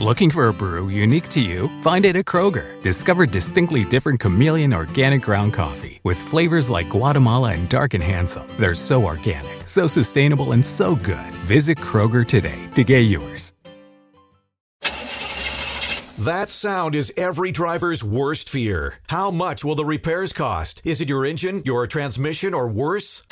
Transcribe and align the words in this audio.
Looking 0.00 0.30
for 0.30 0.48
a 0.48 0.54
brew 0.54 0.88
unique 0.88 1.28
to 1.28 1.42
you? 1.42 1.68
Find 1.82 2.06
it 2.06 2.16
at 2.16 2.24
Kroger. 2.24 2.80
Discover 2.80 3.26
distinctly 3.26 3.84
different 3.84 4.18
chameleon 4.18 4.72
organic 4.72 5.20
ground 5.20 5.52
coffee 5.52 6.00
with 6.04 6.16
flavors 6.16 6.70
like 6.70 6.88
Guatemala 6.88 7.52
and 7.52 7.68
Dark 7.68 7.92
and 7.92 8.02
Handsome. 8.02 8.48
They're 8.58 8.74
so 8.74 9.04
organic, 9.04 9.68
so 9.68 9.86
sustainable, 9.86 10.52
and 10.52 10.64
so 10.64 10.96
good. 10.96 11.34
Visit 11.44 11.76
Kroger 11.76 12.26
today 12.26 12.58
to 12.76 12.82
get 12.82 13.00
yours. 13.00 13.52
That 16.18 16.48
sound 16.48 16.94
is 16.94 17.12
every 17.14 17.52
driver's 17.52 18.02
worst 18.02 18.48
fear. 18.48 19.00
How 19.08 19.30
much 19.30 19.66
will 19.66 19.74
the 19.74 19.84
repairs 19.84 20.32
cost? 20.32 20.80
Is 20.82 21.02
it 21.02 21.10
your 21.10 21.26
engine, 21.26 21.60
your 21.66 21.86
transmission, 21.86 22.54
or 22.54 22.68
worse? 22.68 23.22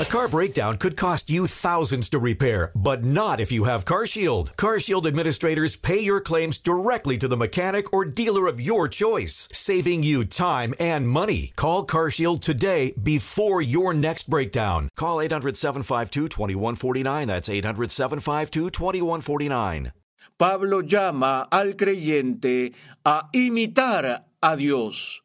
A 0.00 0.04
car 0.04 0.28
breakdown 0.28 0.78
could 0.78 0.96
cost 0.96 1.28
you 1.28 1.48
thousands 1.48 2.08
to 2.10 2.20
repair, 2.20 2.70
but 2.76 3.02
not 3.02 3.40
if 3.40 3.50
you 3.50 3.64
have 3.64 3.84
CarShield. 3.84 4.54
CarShield 4.54 5.06
administrators 5.06 5.74
pay 5.74 5.98
your 5.98 6.20
claims 6.20 6.56
directly 6.56 7.18
to 7.18 7.26
the 7.26 7.36
mechanic 7.36 7.92
or 7.92 8.04
dealer 8.04 8.46
of 8.46 8.60
your 8.60 8.86
choice, 8.86 9.48
saving 9.50 10.04
you 10.04 10.24
time 10.24 10.72
and 10.78 11.08
money. 11.08 11.52
Call 11.56 11.84
CarShield 11.84 12.40
today 12.40 12.94
before 13.02 13.60
your 13.60 13.92
next 13.92 14.30
breakdown. 14.30 14.88
Call 14.94 15.16
800-752-2149. 15.16 17.26
That's 17.26 17.48
800-752-2149. 17.48 19.90
Pablo 20.38 20.82
llama 20.82 21.48
al 21.50 21.74
creyente 21.74 22.72
a 23.04 23.22
imitar 23.32 24.26
a 24.40 24.56
Dios. 24.56 25.22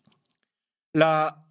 La 0.96 1.43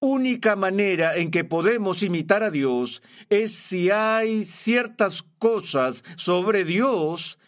única 0.00 0.56
manera 0.56 1.16
en 1.16 1.30
que 1.30 1.44
podemos 1.44 2.02
imitar 2.02 2.42
a 2.42 2.50
Dios 2.50 3.02
es 3.28 3.54
si 3.54 3.90
hay 3.90 4.44
ciertas 4.44 5.22
cosas 5.38 6.02
sobre 6.16 6.64
Dios 6.64 7.38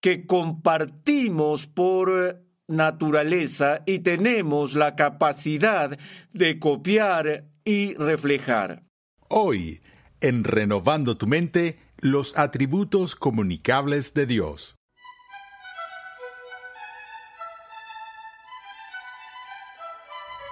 que 0.00 0.26
compartimos 0.26 1.66
por 1.66 2.42
naturaleza 2.66 3.82
y 3.86 4.00
tenemos 4.00 4.74
la 4.74 4.96
capacidad 4.96 5.98
de 6.32 6.58
copiar 6.58 7.44
y 7.64 7.94
reflejar. 7.94 8.82
Hoy, 9.28 9.80
en 10.20 10.44
Renovando 10.44 11.16
tu 11.16 11.26
mente, 11.26 11.78
los 11.98 12.36
atributos 12.36 13.14
comunicables 13.16 14.14
de 14.14 14.26
Dios. 14.26 14.76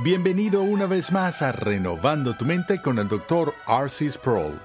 Bienvenido 0.03 0.65
una 0.65 0.87
vez 0.87 1.13
más 1.13 1.43
a 1.43 1.53
Renovando 1.53 2.35
tu 2.35 2.45
mente 2.45 2.83
con 2.83 2.99
el 2.99 3.07
Dr. 3.07 3.55
R.C. 3.69 4.11
Sproul. 4.11 4.59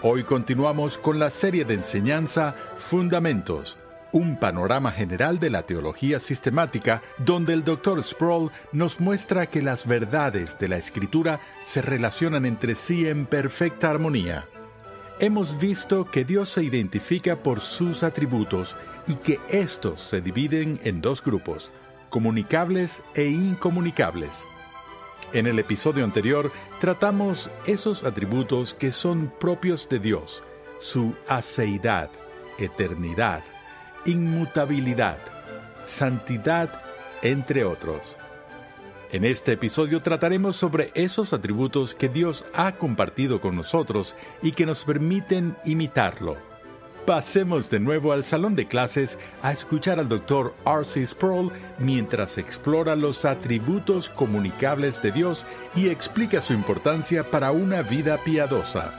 Hoy 0.00 0.22
continuamos 0.22 0.96
con 0.96 1.18
la 1.18 1.30
serie 1.30 1.64
de 1.64 1.74
enseñanza 1.74 2.54
Fundamentos, 2.76 3.80
un 4.12 4.38
panorama 4.38 4.92
general 4.92 5.40
de 5.40 5.50
la 5.50 5.62
teología 5.62 6.20
sistemática 6.20 7.02
donde 7.18 7.52
el 7.52 7.64
Dr. 7.64 8.04
Sproul 8.04 8.52
nos 8.70 9.00
muestra 9.00 9.46
que 9.46 9.60
las 9.60 9.88
verdades 9.88 10.56
de 10.60 10.68
la 10.68 10.76
escritura 10.76 11.40
se 11.64 11.82
relacionan 11.82 12.46
entre 12.46 12.76
sí 12.76 13.08
en 13.08 13.26
perfecta 13.26 13.90
armonía. 13.90 14.46
Hemos 15.18 15.58
visto 15.58 16.04
que 16.04 16.24
Dios 16.24 16.48
se 16.48 16.62
identifica 16.62 17.42
por 17.42 17.58
sus 17.58 18.04
atributos 18.04 18.76
y 19.08 19.14
que 19.14 19.40
estos 19.48 20.00
se 20.00 20.20
dividen 20.20 20.78
en 20.84 21.00
dos 21.00 21.24
grupos, 21.24 21.72
comunicables 22.08 23.02
e 23.16 23.24
incomunicables. 23.24 24.44
En 25.32 25.46
el 25.46 25.60
episodio 25.60 26.04
anterior 26.04 26.50
tratamos 26.80 27.50
esos 27.64 28.02
atributos 28.02 28.74
que 28.74 28.90
son 28.90 29.32
propios 29.38 29.88
de 29.88 30.00
Dios, 30.00 30.42
su 30.80 31.14
aceidad, 31.28 32.10
eternidad, 32.58 33.44
inmutabilidad, 34.06 35.18
santidad, 35.86 36.82
entre 37.22 37.64
otros. 37.64 38.16
En 39.12 39.24
este 39.24 39.52
episodio 39.52 40.02
trataremos 40.02 40.56
sobre 40.56 40.90
esos 40.94 41.32
atributos 41.32 41.94
que 41.94 42.08
Dios 42.08 42.44
ha 42.52 42.72
compartido 42.72 43.40
con 43.40 43.54
nosotros 43.54 44.16
y 44.42 44.50
que 44.50 44.66
nos 44.66 44.84
permiten 44.84 45.56
imitarlo. 45.64 46.49
Pasemos 47.06 47.70
de 47.70 47.80
nuevo 47.80 48.12
al 48.12 48.24
salón 48.24 48.54
de 48.54 48.66
clases 48.66 49.18
a 49.42 49.52
escuchar 49.52 49.98
al 49.98 50.08
Dr. 50.08 50.54
R.C. 50.64 51.06
Sproul 51.06 51.50
mientras 51.78 52.38
explora 52.38 52.94
los 52.94 53.24
atributos 53.24 54.10
comunicables 54.10 55.02
de 55.02 55.10
Dios 55.10 55.46
y 55.74 55.88
explica 55.88 56.40
su 56.40 56.52
importancia 56.52 57.28
para 57.30 57.52
una 57.52 57.82
vida 57.82 58.18
piadosa. 58.22 58.92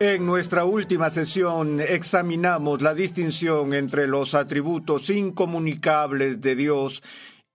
En 0.00 0.26
nuestra 0.26 0.64
última 0.64 1.10
sesión 1.10 1.80
examinamos 1.80 2.82
la 2.82 2.94
distinción 2.94 3.74
entre 3.74 4.06
los 4.06 4.34
atributos 4.34 5.10
incomunicables 5.10 6.40
de 6.40 6.54
Dios 6.54 7.02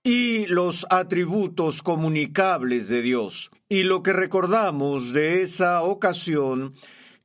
y 0.03 0.47
los 0.47 0.85
atributos 0.89 1.81
comunicables 1.81 2.89
de 2.89 3.01
Dios. 3.01 3.49
Y 3.69 3.83
lo 3.83 4.03
que 4.03 4.11
recordamos 4.11 5.13
de 5.13 5.41
esa 5.41 5.83
ocasión 5.83 6.73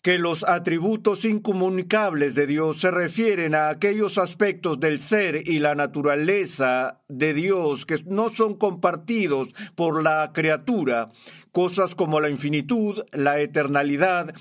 que 0.08 0.16
los 0.16 0.42
atributos 0.48 1.26
incomunicables 1.26 2.34
de 2.34 2.46
Dios 2.46 2.80
se 2.80 2.90
refieren 2.90 3.54
a 3.54 3.68
aquellos 3.68 4.16
aspectos 4.16 4.80
del 4.80 5.00
ser 5.00 5.46
y 5.46 5.58
la 5.58 5.74
naturaleza 5.74 7.02
de 7.10 7.34
Dios 7.34 7.84
que 7.84 8.02
no 8.06 8.30
son 8.30 8.54
compartidos 8.54 9.50
por 9.74 10.02
la 10.02 10.30
criatura, 10.32 11.10
cosas 11.52 11.94
como 11.94 12.20
la 12.20 12.30
infinitud, 12.30 13.04
la 13.12 13.38
eternalidad, 13.40 14.34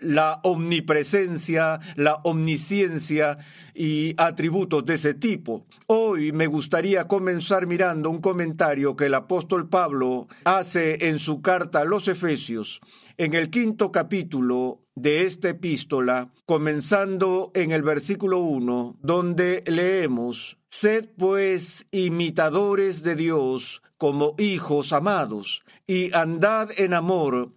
la 0.00 0.40
omnipresencia, 0.42 1.78
la 1.94 2.16
omnisciencia 2.24 3.38
y 3.72 4.14
atributos 4.16 4.84
de 4.84 4.94
ese 4.94 5.14
tipo. 5.14 5.64
Hoy 5.86 6.32
me 6.32 6.48
gustaría 6.48 7.06
comenzar 7.06 7.68
mirando 7.68 8.10
un 8.10 8.20
comentario 8.20 8.96
que 8.96 9.06
el 9.06 9.14
apóstol 9.14 9.68
Pablo 9.68 10.26
hace 10.44 11.08
en 11.08 11.20
su 11.20 11.40
carta 11.40 11.82
a 11.82 11.84
los 11.84 12.08
Efesios, 12.08 12.80
en 13.16 13.34
el 13.34 13.50
quinto 13.50 13.92
capítulo 13.92 14.82
de 14.94 15.24
esta 15.24 15.50
epístola, 15.50 16.30
comenzando 16.46 17.50
en 17.54 17.72
el 17.72 17.82
versículo 17.82 18.40
1, 18.40 18.98
donde 19.02 19.62
leemos, 19.66 20.56
Sed 20.70 21.08
pues 21.16 21.86
imitadores 21.92 23.02
de 23.02 23.14
Dios 23.14 23.82
como 23.96 24.34
hijos 24.38 24.92
amados, 24.92 25.62
y 25.86 26.12
andad 26.14 26.70
en 26.76 26.94
amor, 26.94 27.52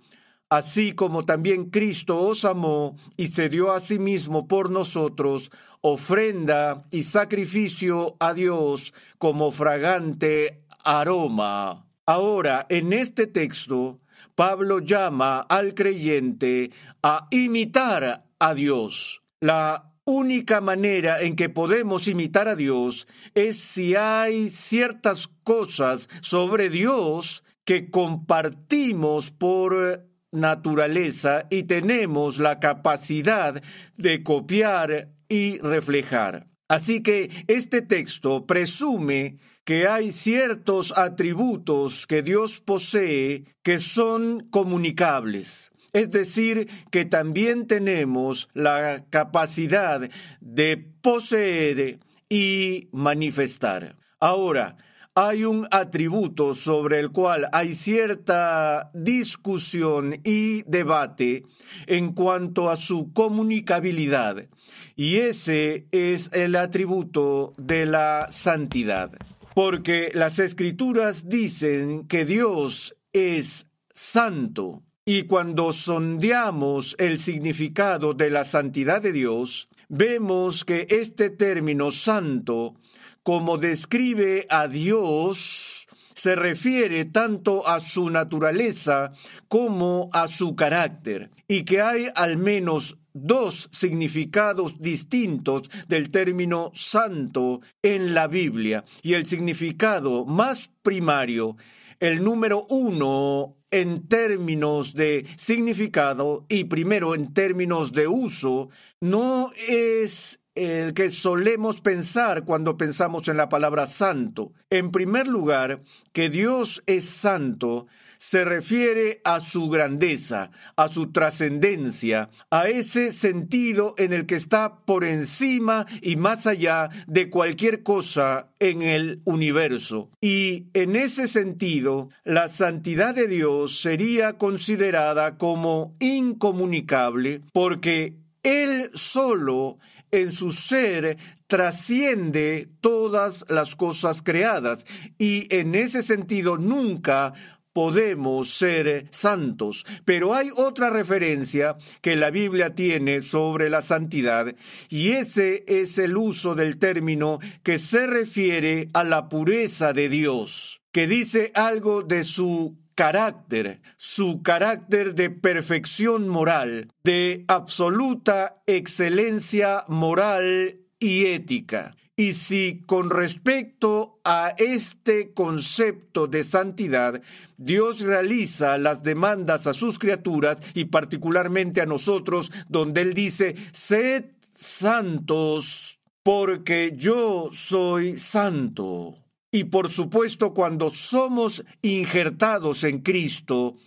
así 0.50 0.94
como 0.94 1.26
también 1.26 1.70
Cristo 1.70 2.20
os 2.20 2.46
amó 2.46 2.96
y 3.18 3.28
se 3.28 3.50
dio 3.50 3.72
a 3.72 3.80
sí 3.80 4.00
mismo 4.00 4.48
por 4.48 4.70
nosotros, 4.70 5.52
ofrenda 5.82 6.86
y 6.92 7.04
sacrificio 7.04 8.16
a 8.20 8.34
Dios 8.34 8.94
como 9.18 9.52
fragante 9.52 10.64
aroma. 10.84 11.88
Ahora, 12.06 12.66
en 12.70 12.94
este 12.94 13.28
texto, 13.28 14.00
Pablo 14.38 14.78
llama 14.78 15.40
al 15.40 15.74
creyente 15.74 16.70
a 17.02 17.28
imitar 17.32 18.28
a 18.38 18.54
Dios. 18.54 19.24
La 19.42 19.96
única 20.06 20.62
manera 20.62 21.20
en 21.22 21.36
que 21.36 21.50
podemos 21.50 22.08
imitar 22.08 22.48
a 22.48 22.56
Dios 22.56 23.08
es 23.34 23.60
si 23.60 23.96
hay 23.96 24.50
ciertas 24.50 25.28
cosas 25.44 26.08
sobre 26.22 26.70
Dios 26.70 27.44
que 27.66 27.90
compartimos 27.90 29.32
por 29.32 30.06
naturaleza 30.32 31.48
y 31.50 31.64
tenemos 31.64 32.38
la 32.38 32.60
capacidad 32.60 33.64
de 33.96 34.22
copiar 34.22 35.16
y 35.28 35.58
reflejar. 35.62 36.46
Así 36.70 37.02
que 37.02 37.32
este 37.48 37.82
texto 37.82 38.46
presume 38.46 39.40
que 39.68 39.86
hay 39.86 40.14
ciertos 40.14 40.98
atributos 40.98 42.08
que 42.08 42.22
Dios 42.22 42.62
posee 42.62 43.44
que 43.64 43.80
son 43.80 44.48
comunicables. 44.50 45.74
Es 45.92 46.10
decir, 46.10 46.70
que 46.90 47.04
también 47.04 47.68
tenemos 47.68 48.48
la 48.54 49.04
capacidad 49.10 50.10
de 50.40 50.78
poseer 51.02 52.00
y 52.30 52.88
manifestar. 52.94 53.98
Ahora, 54.22 54.78
hay 55.16 55.44
un 55.44 55.68
atributo 55.70 56.56
sobre 56.56 57.00
el 57.00 57.12
cual 57.12 57.50
hay 57.52 57.76
cierta 57.76 58.90
discusión 58.94 60.16
y 60.24 60.62
debate 60.62 61.44
en 61.88 62.14
cuanto 62.14 62.70
a 62.70 62.78
su 62.78 63.12
comunicabilidad, 63.12 64.48
y 64.96 65.18
ese 65.18 65.88
es 65.92 66.30
el 66.32 66.56
atributo 66.56 67.54
de 67.58 67.86
la 67.86 68.28
santidad 68.32 69.12
porque 69.58 70.12
las 70.14 70.38
escrituras 70.38 71.30
dicen 71.30 72.08
que 72.08 72.26
Dios 72.26 72.96
es 73.12 73.66
santo. 73.92 74.84
Y 75.04 75.24
cuando 75.24 75.74
sondeamos 75.74 76.96
el 77.00 77.18
significado 77.18 78.14
de 78.14 78.30
la 78.30 78.46
santidad 78.46 79.02
de 79.02 79.12
Dios, 79.12 79.68
vemos 79.90 80.64
que 80.64 80.86
este 80.92 81.32
término 81.32 81.92
santo, 81.92 82.76
como 83.24 83.58
describe 83.58 84.46
a 84.52 84.68
Dios, 84.68 85.88
se 86.14 86.36
refiere 86.36 87.06
tanto 87.06 87.68
a 87.68 87.80
su 87.80 88.12
naturaleza 88.12 89.12
como 89.48 90.12
a 90.14 90.28
su 90.28 90.56
carácter, 90.56 91.32
y 91.48 91.64
que 91.64 91.82
hay 91.82 92.10
al 92.14 92.38
menos 92.38 92.96
dos 93.26 93.70
significados 93.72 94.80
distintos 94.80 95.70
del 95.88 96.10
término 96.10 96.72
santo 96.76 97.62
en 97.82 98.14
la 98.14 98.28
Biblia 98.28 98.84
y 99.02 99.14
el 99.14 99.28
significado 99.28 100.26
más 100.26 100.70
primario, 100.82 101.58
el 102.00 102.24
número 102.24 102.66
uno 102.70 103.56
en 103.72 104.08
términos 104.08 104.94
de 104.94 105.26
significado 105.38 106.46
y 106.48 106.66
primero 106.66 107.16
en 107.16 107.34
términos 107.34 107.92
de 107.92 108.08
uso, 108.08 108.70
no 109.02 109.50
es 109.68 110.40
el 110.56 110.96
que 110.96 111.12
solemos 111.12 111.82
pensar 111.82 112.44
cuando 112.44 112.78
pensamos 112.78 113.28
en 113.28 113.38
la 113.38 113.48
palabra 113.48 113.86
santo. 113.86 114.54
En 114.72 114.92
primer 114.92 115.28
lugar, 115.28 115.84
que 116.14 116.30
Dios 116.30 116.82
es 116.88 117.06
santo 117.06 117.88
se 118.20 118.46
refiere 118.46 119.22
a 119.24 119.40
su 119.40 119.70
grandeza, 119.70 120.52
a 120.76 120.88
su 120.88 121.12
trascendencia, 121.12 122.30
a 122.50 122.68
ese 122.68 123.12
sentido 123.12 123.96
en 123.98 124.14
el 124.14 124.26
que 124.26 124.36
está 124.36 124.80
por 124.86 125.04
encima 125.04 125.86
y 126.02 126.16
más 126.16 126.48
allá 126.48 126.90
de 127.08 127.30
cualquier 127.30 127.84
cosa 127.84 128.50
en 128.60 128.82
el 128.82 129.22
universo. 129.26 130.10
Y 130.22 130.66
en 130.74 130.96
ese 130.96 131.28
sentido, 131.28 132.10
la 132.24 132.50
santidad 132.50 133.16
de 133.16 133.28
Dios 133.28 133.80
sería 133.82 134.34
considerada 134.34 135.38
como 135.38 135.96
incomunicable 136.00 137.42
porque 137.54 138.16
Él 138.44 138.90
solo 138.94 139.78
en 140.12 140.32
su 140.32 140.52
ser 140.52 141.18
trasciende 141.48 142.70
todas 142.82 143.46
las 143.50 143.76
cosas 143.76 144.22
creadas 144.22 144.86
y 145.18 145.54
en 145.54 145.76
ese 145.76 146.04
sentido 146.04 146.58
nunca 146.58 147.34
podemos 147.78 148.50
ser 148.50 149.06
santos. 149.12 149.86
Pero 150.04 150.34
hay 150.34 150.50
otra 150.56 150.90
referencia 150.90 151.78
que 152.02 152.16
la 152.16 152.32
Biblia 152.32 152.74
tiene 152.74 153.22
sobre 153.22 153.70
la 153.70 153.84
santidad 153.84 154.56
y 154.90 155.10
ese 155.10 155.64
es 155.68 156.00
el 156.00 156.18
uso 156.18 156.56
del 156.56 156.80
término 156.80 157.38
que 157.62 157.78
se 157.78 158.08
refiere 158.08 158.90
a 158.96 159.04
la 159.04 159.30
pureza 159.30 159.94
de 159.94 160.10
Dios, 160.10 160.82
que 160.92 161.06
dice 161.06 161.52
algo 161.54 162.02
de 162.02 162.24
su 162.24 162.80
carácter, 162.96 163.80
su 163.96 164.42
carácter 164.42 165.14
de 165.14 165.30
perfección 165.30 166.28
moral, 166.28 166.92
de 167.04 167.46
absoluta 167.48 168.56
excelencia 168.66 169.84
moral 169.88 170.80
y 171.00 171.26
ética. 171.28 171.96
Y 172.20 172.34
si 172.34 172.82
con 172.88 173.12
respecto 173.12 174.20
a 174.24 174.56
este 174.58 175.36
concepto 175.36 176.26
de 176.26 176.44
santidad, 176.44 177.22
Dios 177.58 178.00
realiza 178.00 178.80
las 178.80 179.04
demandas 179.04 179.68
a 179.68 179.76
sus 179.76 180.00
criaturas 180.00 180.58
y 180.74 180.86
particularmente 180.86 181.80
a 181.80 181.86
nosotros, 181.86 182.52
donde 182.70 183.02
Él 183.02 183.14
dice, 183.14 183.56
sed 183.72 184.32
santos, 184.56 186.00
porque 186.24 186.96
yo 186.98 187.52
soy 187.54 188.18
santo. 188.18 189.24
Y 189.52 189.66
por 189.66 189.92
supuesto, 189.92 190.56
cuando 190.56 190.90
somos 190.90 191.64
injertados 191.84 192.84
en 192.84 193.00
Cristo, 193.00 193.78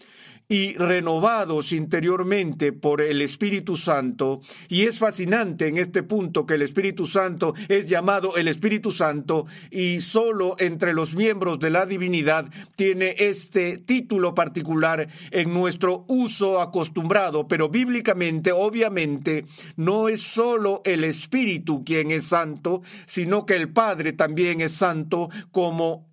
y 0.51 0.75
renovados 0.75 1.73
interiormente 1.73 2.73
por 2.73 3.01
el 3.01 3.23
Espíritu 3.23 3.77
Santo. 3.77 4.41
Y 4.69 4.83
es 4.83 4.99
fascinante 4.99 5.69
en 5.69 5.79
este 5.79 6.03
punto 6.03 6.45
que 6.45 6.55
el 6.55 6.63
Espíritu 6.63 7.07
Santo 7.07 7.55
es 7.69 7.89
llamado 7.89 8.37
el 8.37 8.49
Espíritu 8.49 8.91
Santo 8.91 9.47
y 9.71 10.01
solo 10.01 10.57
entre 10.59 10.93
los 10.93 11.15
miembros 11.15 11.61
de 11.61 11.71
la 11.71 11.87
divinidad 11.87 12.51
tiene 12.75 13.15
este 13.19 13.79
título 13.79 14.35
particular 14.35 15.09
en 15.31 15.55
nuestro 15.55 16.05
uso 16.09 16.61
acostumbrado, 16.61 17.47
pero 17.47 17.69
bíblicamente 17.69 18.51
obviamente 18.51 19.47
no 19.77 20.09
es 20.09 20.21
solo 20.21 20.83
el 20.85 21.05
Espíritu 21.05 21.85
quien 21.85 22.11
es 22.11 22.27
santo, 22.27 22.83
sino 23.07 23.47
que 23.47 23.55
el 23.55 23.73
Padre 23.73 24.15
también 24.15 24.61
es 24.61 24.73
santo 24.73 25.29
como 25.53 26.10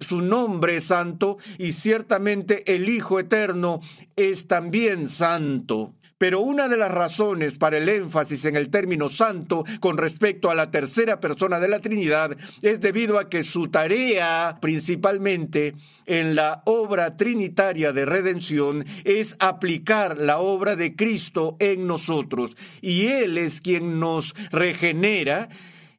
su 0.00 0.22
nombre 0.22 0.76
es 0.76 0.84
santo 0.84 1.38
y 1.58 1.72
ciertamente 1.72 2.74
el 2.74 2.88
Hijo 2.88 3.20
Eterno 3.20 3.80
es 4.16 4.46
también 4.46 5.08
santo. 5.08 5.94
Pero 6.16 6.40
una 6.40 6.68
de 6.68 6.76
las 6.76 6.92
razones 6.92 7.58
para 7.58 7.78
el 7.78 7.88
énfasis 7.88 8.44
en 8.44 8.56
el 8.56 8.70
término 8.70 9.08
santo 9.08 9.64
con 9.80 9.98
respecto 9.98 10.50
a 10.50 10.54
la 10.54 10.70
tercera 10.70 11.20
persona 11.20 11.58
de 11.58 11.68
la 11.68 11.80
Trinidad 11.80 12.36
es 12.62 12.80
debido 12.80 13.18
a 13.18 13.28
que 13.28 13.42
su 13.42 13.68
tarea 13.68 14.58
principalmente 14.60 15.74
en 16.06 16.34
la 16.34 16.62
obra 16.66 17.16
trinitaria 17.16 17.92
de 17.92 18.04
redención 18.04 18.84
es 19.04 19.36
aplicar 19.40 20.16
la 20.16 20.38
obra 20.38 20.76
de 20.76 20.94
Cristo 20.94 21.56
en 21.58 21.86
nosotros. 21.86 22.52
Y 22.80 23.06
Él 23.06 23.36
es 23.36 23.60
quien 23.60 23.98
nos 23.98 24.34
regenera 24.50 25.48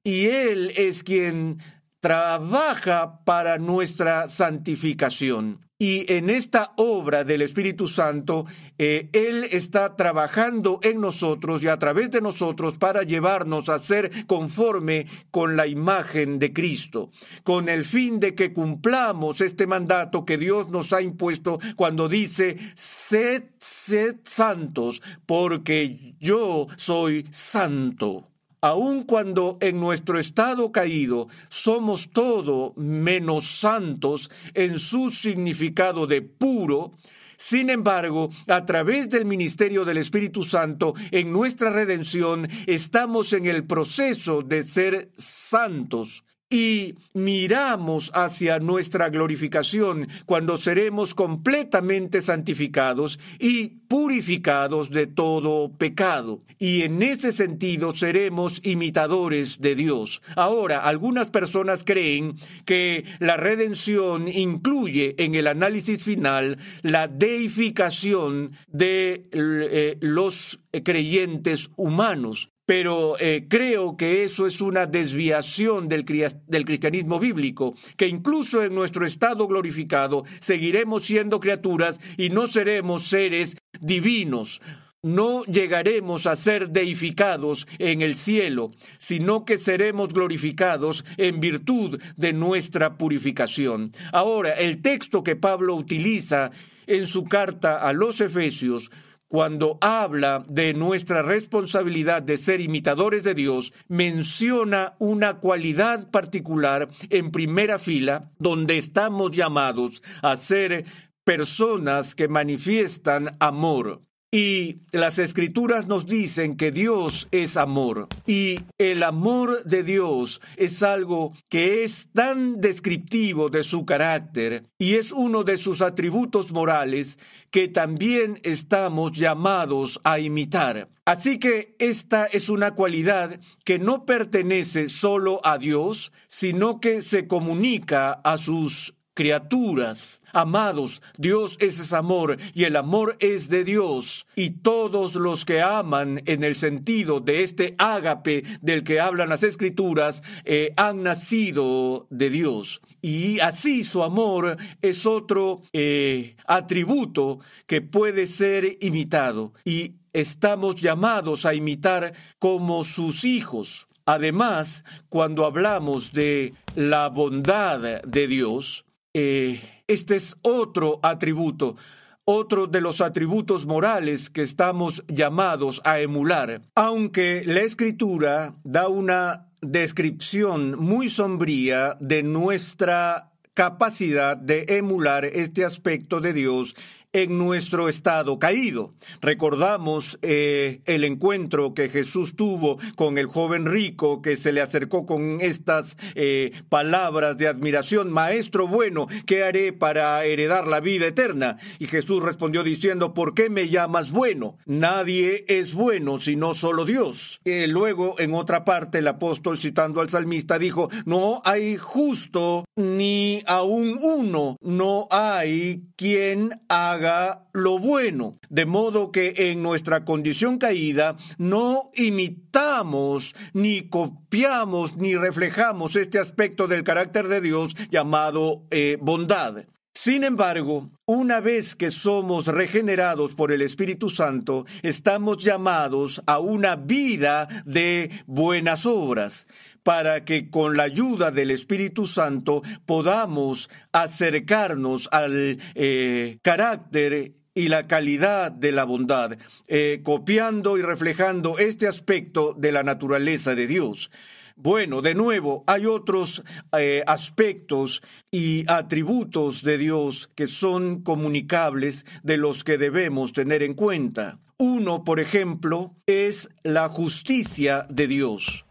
y 0.04 0.28
Él 0.28 0.72
es 0.78 1.04
quien 1.04 1.60
trabaja 2.06 3.22
para 3.26 3.58
nuestra 3.58 4.30
santificación. 4.30 5.62
Y 5.80 6.06
en 6.14 6.30
esta 6.30 6.74
obra 6.76 7.24
del 7.24 7.42
Espíritu 7.42 7.88
Santo, 7.88 8.46
eh, 8.78 9.10
Él 9.12 9.46
está 9.46 9.96
trabajando 9.96 10.78
en 10.84 11.02
nosotros 11.02 11.64
y 11.64 11.68
a 11.68 11.80
través 11.80 12.12
de 12.12 12.22
nosotros 12.22 12.78
para 12.78 13.02
llevarnos 13.02 13.70
a 13.70 13.80
ser 13.80 14.28
conforme 14.28 15.08
con 15.32 15.58
la 15.58 15.66
imagen 15.66 16.38
de 16.38 16.54
Cristo, 16.54 17.10
con 17.42 17.70
el 17.70 17.84
fin 17.84 18.20
de 18.20 18.36
que 18.36 18.54
cumplamos 18.54 19.42
este 19.42 19.66
mandato 19.66 20.26
que 20.26 20.38
Dios 20.38 20.70
nos 20.70 20.94
ha 20.94 21.02
impuesto 21.02 21.58
cuando 21.76 22.08
dice, 22.08 22.56
sed, 22.76 23.46
sed 23.58 24.18
santos, 24.26 25.02
porque 25.26 26.14
yo 26.20 26.68
soy 26.78 27.26
santo 27.32 28.30
aun 28.62 29.04
cuando 29.04 29.58
en 29.62 29.80
nuestro 29.80 30.20
estado 30.20 30.72
caído 30.72 31.28
somos 31.50 32.10
todo 32.12 32.74
menos 32.76 33.46
santos 33.46 34.30
en 34.54 34.80
su 34.80 35.10
significado 35.12 36.08
de 36.08 36.22
puro, 36.22 36.94
sin 37.38 37.70
embargo, 37.70 38.30
a 38.48 38.66
través 38.66 39.10
del 39.10 39.26
ministerio 39.26 39.84
del 39.84 39.98
Espíritu 39.98 40.44
Santo 40.44 40.94
en 41.12 41.32
nuestra 41.32 41.70
redención 41.70 42.48
estamos 42.66 43.34
en 43.34 43.46
el 43.46 43.66
proceso 43.66 44.42
de 44.42 44.64
ser 44.64 45.12
santos 45.18 46.24
y 46.50 46.96
miramos 47.14 48.12
hacia 48.14 48.60
nuestra 48.60 49.10
glorificación 49.10 50.08
cuando 50.26 50.58
seremos 50.58 51.16
completamente 51.16 52.22
santificados 52.22 53.20
y 53.40 53.80
purificados 53.88 54.92
de 54.92 55.08
todo 55.08 55.72
pecado. 55.76 56.44
Y 56.60 56.84
en 56.84 57.02
ese 57.02 57.32
sentido 57.32 57.96
seremos 57.96 58.62
imitadores 58.64 59.60
de 59.60 59.76
Dios. 59.76 60.22
Ahora, 60.36 60.80
algunas 60.80 61.28
personas 61.28 61.84
creen 61.84 62.36
que 62.66 63.06
la 63.20 63.38
redención 63.38 64.28
incluye 64.28 65.16
en 65.18 65.36
el 65.36 65.48
análisis 65.48 66.04
final 66.04 66.58
la 66.84 67.08
deificación 67.08 68.52
de 68.68 69.24
eh, 69.32 69.98
los 70.02 70.60
creyentes 70.84 71.70
humanos 71.76 72.50
pero 72.66 73.18
eh, 73.20 73.46
creo 73.48 73.96
que 73.96 74.24
eso 74.24 74.48
es 74.48 74.62
una 74.62 74.86
desviación 74.86 75.88
del, 75.88 76.06
del, 76.48 76.66
cristianismo 76.66 77.20
bíblico, 77.20 77.76
que 77.96 78.08
incluso 78.08 78.64
en 78.64 78.74
nuestro 78.74 79.06
estado 79.06 79.48
glorificado 79.48 80.24
seguiremos 80.40 81.06
siendo 81.06 81.40
criaturas 81.40 82.00
y 82.18 82.30
no 82.30 82.48
seremos 82.48 83.08
seres 83.08 83.56
divinos. 83.80 84.62
No 85.04 85.44
llegaremos 85.44 86.26
a 86.26 86.36
ser 86.36 86.70
deificados 86.70 87.68
en 87.78 88.02
el 88.02 88.16
cielo, 88.16 88.72
sino 88.98 89.46
que 89.46 89.60
seremos 89.60 90.12
glorificados 90.12 91.06
en 91.18 91.40
virtud 91.40 92.02
de 92.18 92.34
nuestra 92.34 92.98
purificación. 92.98 93.92
Ahora, 94.12 94.54
el 94.54 94.82
texto 94.82 95.24
que 95.24 95.36
Pablo 95.36 95.76
utiliza 95.76 96.50
en 96.88 97.06
su 97.06 97.26
carta 97.26 97.78
a 97.78 97.94
los 97.94 98.20
Efesios 98.20 98.90
cuando 99.28 99.78
habla 99.82 100.46
de 100.48 100.74
nuestra 100.74 101.22
responsabilidad 101.22 102.22
de 102.22 102.38
ser 102.38 102.62
imitadores 102.62 103.24
de 103.24 103.34
Dios, 103.34 103.74
menciona 103.88 104.96
una 105.00 105.40
cualidad 105.40 106.10
particular 106.12 106.90
en 107.10 107.32
primera 107.32 107.80
fila, 107.80 108.32
donde 108.38 108.78
estamos 108.78 109.32
llamados 109.32 110.02
a 110.22 110.38
ser 110.38 110.86
personas 111.24 112.16
que 112.16 112.28
manifiestan 112.28 113.36
amor. 113.40 114.02
Y 114.32 114.82
las 114.92 115.18
escrituras 115.18 115.88
nos 115.88 116.06
dicen 116.06 116.58
que 116.58 116.72
Dios 116.72 117.28
es 117.32 117.56
amor. 117.56 118.08
Y 118.26 118.60
el 118.78 119.04
amor 119.04 119.64
de 119.64 119.84
Dios 119.84 120.42
es 120.58 120.84
algo 120.84 121.34
que 121.50 121.84
es 121.84 122.10
tan 122.14 122.60
descriptivo 122.60 123.50
de 123.50 123.64
su 123.64 123.86
carácter 123.86 124.66
y 124.78 124.96
es 124.96 125.12
uno 125.12 125.44
de 125.44 125.58
sus 125.58 125.82
atributos 125.82 126.52
morales 126.52 127.18
que 127.50 127.68
también 127.70 128.40
estamos 128.44 129.14
llamados 129.14 130.02
a 130.04 130.20
imitar. 130.20 130.90
Así 131.06 131.38
que 131.38 131.76
esta 131.80 132.26
es 132.26 132.50
una 132.50 132.72
cualidad 132.72 133.40
que 133.64 133.78
no 133.78 134.06
pertenece 134.06 134.90
solo 134.90 135.40
a 135.46 135.60
Dios, 135.60 136.12
sino 136.28 136.80
que 136.80 137.02
se 137.04 137.28
comunica 137.28 138.12
a 138.12 138.38
sus 138.38 138.95
criaturas. 139.16 140.22
Amados, 140.34 141.02
Dios 141.18 141.58
es 141.60 141.94
amor 141.94 142.38
y 142.54 142.66
el 142.66 142.76
amor 142.76 143.18
es 143.20 143.50
de 143.50 143.64
Dios. 143.64 144.28
Y 144.36 144.52
todos 144.52 145.16
los 145.16 145.46
que 145.46 145.62
aman 145.62 146.22
en 146.26 146.44
el 146.44 146.56
sentido 146.56 147.22
de 147.22 147.42
este 147.42 147.74
ágape 147.80 148.44
del 148.62 148.84
que 148.84 149.00
hablan 149.00 149.30
las 149.30 149.42
escrituras 149.42 150.22
eh, 150.44 150.74
han 150.78 151.02
nacido 151.02 152.06
de 152.12 152.30
Dios. 152.30 152.82
Y 153.02 153.40
así 153.40 153.84
su 153.84 154.04
amor 154.04 154.58
es 154.82 155.06
otro 155.06 155.62
eh, 155.74 156.36
atributo 156.46 157.40
que 157.66 157.82
puede 157.82 158.28
ser 158.28 158.78
imitado. 158.82 159.54
Y 159.64 159.94
estamos 160.12 160.76
llamados 160.82 161.46
a 161.46 161.54
imitar 161.54 162.14
como 162.40 162.84
sus 162.84 163.24
hijos. 163.24 163.88
Además, 164.08 164.84
cuando 165.10 165.46
hablamos 165.46 166.14
de 166.14 166.54
la 166.76 167.10
bondad 167.10 168.02
de 168.04 168.28
Dios, 168.28 168.85
eh, 169.18 169.62
este 169.88 170.18
es 170.18 170.36
otro 170.42 171.00
atributo, 171.02 171.78
otro 172.26 172.68
de 172.68 172.82
los 172.82 173.00
atributos 173.00 173.66
morales 173.66 174.30
que 174.30 174.42
estamos 174.42 175.06
llamados 175.08 175.82
a 175.86 176.02
emular, 176.02 176.62
aunque 176.76 177.44
la 177.46 177.62
escritura 177.62 178.56
da 178.66 178.90
una 178.90 179.48
descripción 179.62 180.78
muy 180.78 181.08
sombría 181.08 181.96
de 182.02 182.24
nuestra 182.24 183.32
capacidad 183.54 184.36
de 184.36 184.66
emular 184.68 185.24
este 185.24 185.64
aspecto 185.64 186.20
de 186.20 186.34
Dios 186.34 186.76
en 187.16 187.38
nuestro 187.38 187.88
estado 187.88 188.40
caído. 188.40 188.94
Recordamos 189.22 190.20
eh, 190.22 190.82
el 190.86 191.06
encuentro 191.06 191.74
que 191.74 191.88
Jesús 191.88 192.36
tuvo 192.36 192.78
con 192.98 193.18
el 193.18 193.28
joven 193.28 193.66
rico 193.66 194.22
que 194.22 194.36
se 194.36 194.52
le 194.52 194.60
acercó 194.60 195.06
con 195.06 195.40
estas 195.40 195.96
eh, 196.16 196.52
palabras 196.68 197.38
de 197.38 197.48
admiración, 197.48 198.12
Maestro 198.12 198.68
bueno, 198.68 199.08
¿qué 199.26 199.44
haré 199.44 199.72
para 199.72 200.26
heredar 200.26 200.68
la 200.68 200.82
vida 200.82 201.08
eterna? 201.08 201.58
Y 201.80 201.86
Jesús 201.86 202.22
respondió 202.22 202.64
diciendo, 202.64 203.14
¿por 203.14 203.34
qué 203.34 203.50
me 203.50 203.70
llamas 203.70 204.12
bueno? 204.12 204.58
Nadie 204.66 205.46
es 205.48 205.74
bueno 205.74 206.20
sino 206.20 206.54
solo 206.54 206.84
Dios. 206.84 207.40
Eh, 207.46 207.68
luego, 207.68 208.20
en 208.20 208.34
otra 208.34 208.66
parte, 208.66 208.98
el 208.98 209.08
apóstol 209.08 209.58
citando 209.58 210.02
al 210.02 210.10
salmista 210.10 210.60
dijo, 210.60 210.90
no 211.06 211.42
hay 211.46 211.78
justo 211.78 212.66
ni 212.76 213.42
aún 213.46 213.98
uno, 214.02 214.58
no 214.60 215.08
hay 215.12 215.84
quien 215.96 216.60
haga 216.68 217.05
lo 217.54 217.80
bueno, 217.80 218.40
de 218.50 218.66
modo 218.66 219.12
que 219.12 219.34
en 219.38 219.62
nuestra 219.62 220.06
condición 220.06 220.58
caída 220.58 221.16
no 221.38 221.90
imitamos, 221.96 223.34
ni 223.54 223.90
copiamos, 223.90 224.98
ni 224.98 225.16
reflejamos 225.16 225.96
este 225.96 226.20
aspecto 226.20 226.68
del 226.68 226.84
carácter 226.84 227.28
de 227.28 227.42
Dios 227.42 227.76
llamado 227.90 228.64
eh, 228.72 228.98
bondad. 229.02 229.66
Sin 229.98 230.26
embargo, 230.26 230.90
una 231.06 231.40
vez 231.40 231.78
que 231.78 231.90
somos 231.90 232.48
regenerados 232.48 233.34
por 233.34 233.54
el 233.54 233.62
Espíritu 233.62 234.10
Santo, 234.10 234.66
estamos 234.84 235.42
llamados 235.42 236.22
a 236.28 236.40
una 236.40 236.76
vida 236.76 237.48
de 237.64 238.12
buenas 238.28 238.86
obras 238.86 239.48
para 239.84 240.26
que 240.26 240.50
con 240.50 240.76
la 240.76 240.84
ayuda 240.84 241.32
del 241.32 241.50
Espíritu 241.50 242.08
Santo 242.08 242.62
podamos 242.86 243.70
acercarnos 243.94 245.08
al 245.14 245.60
eh, 245.76 246.40
carácter 246.42 247.32
y 247.54 247.70
la 247.70 247.88
calidad 247.88 248.52
de 248.52 248.74
la 248.74 248.84
bondad, 248.84 249.38
eh, 249.70 250.02
copiando 250.04 250.78
y 250.78 250.82
reflejando 250.82 251.58
este 251.58 251.88
aspecto 251.88 252.54
de 252.58 252.74
la 252.74 252.84
naturaleza 252.84 253.56
de 253.56 253.66
Dios. 253.66 254.12
Bueno, 254.56 255.02
de 255.02 255.16
nuevo, 255.16 255.64
hay 255.68 255.86
otros 255.86 256.44
eh, 256.78 257.04
aspectos 257.08 258.02
y 258.32 258.64
atributos 258.70 259.64
de 259.64 259.78
Dios 259.78 260.30
que 260.36 260.48
son 260.48 261.02
comunicables 261.04 262.06
de 262.24 262.38
los 262.38 262.64
que 262.64 262.78
debemos 262.78 263.34
tener 263.34 263.64
en 263.64 263.74
cuenta. 263.74 264.40
Uno, 264.58 265.04
por 265.04 265.20
ejemplo, 265.20 265.96
es 266.06 266.50
la 266.64 266.88
justicia 266.88 267.86
de 267.90 268.08
Dios 268.08 268.66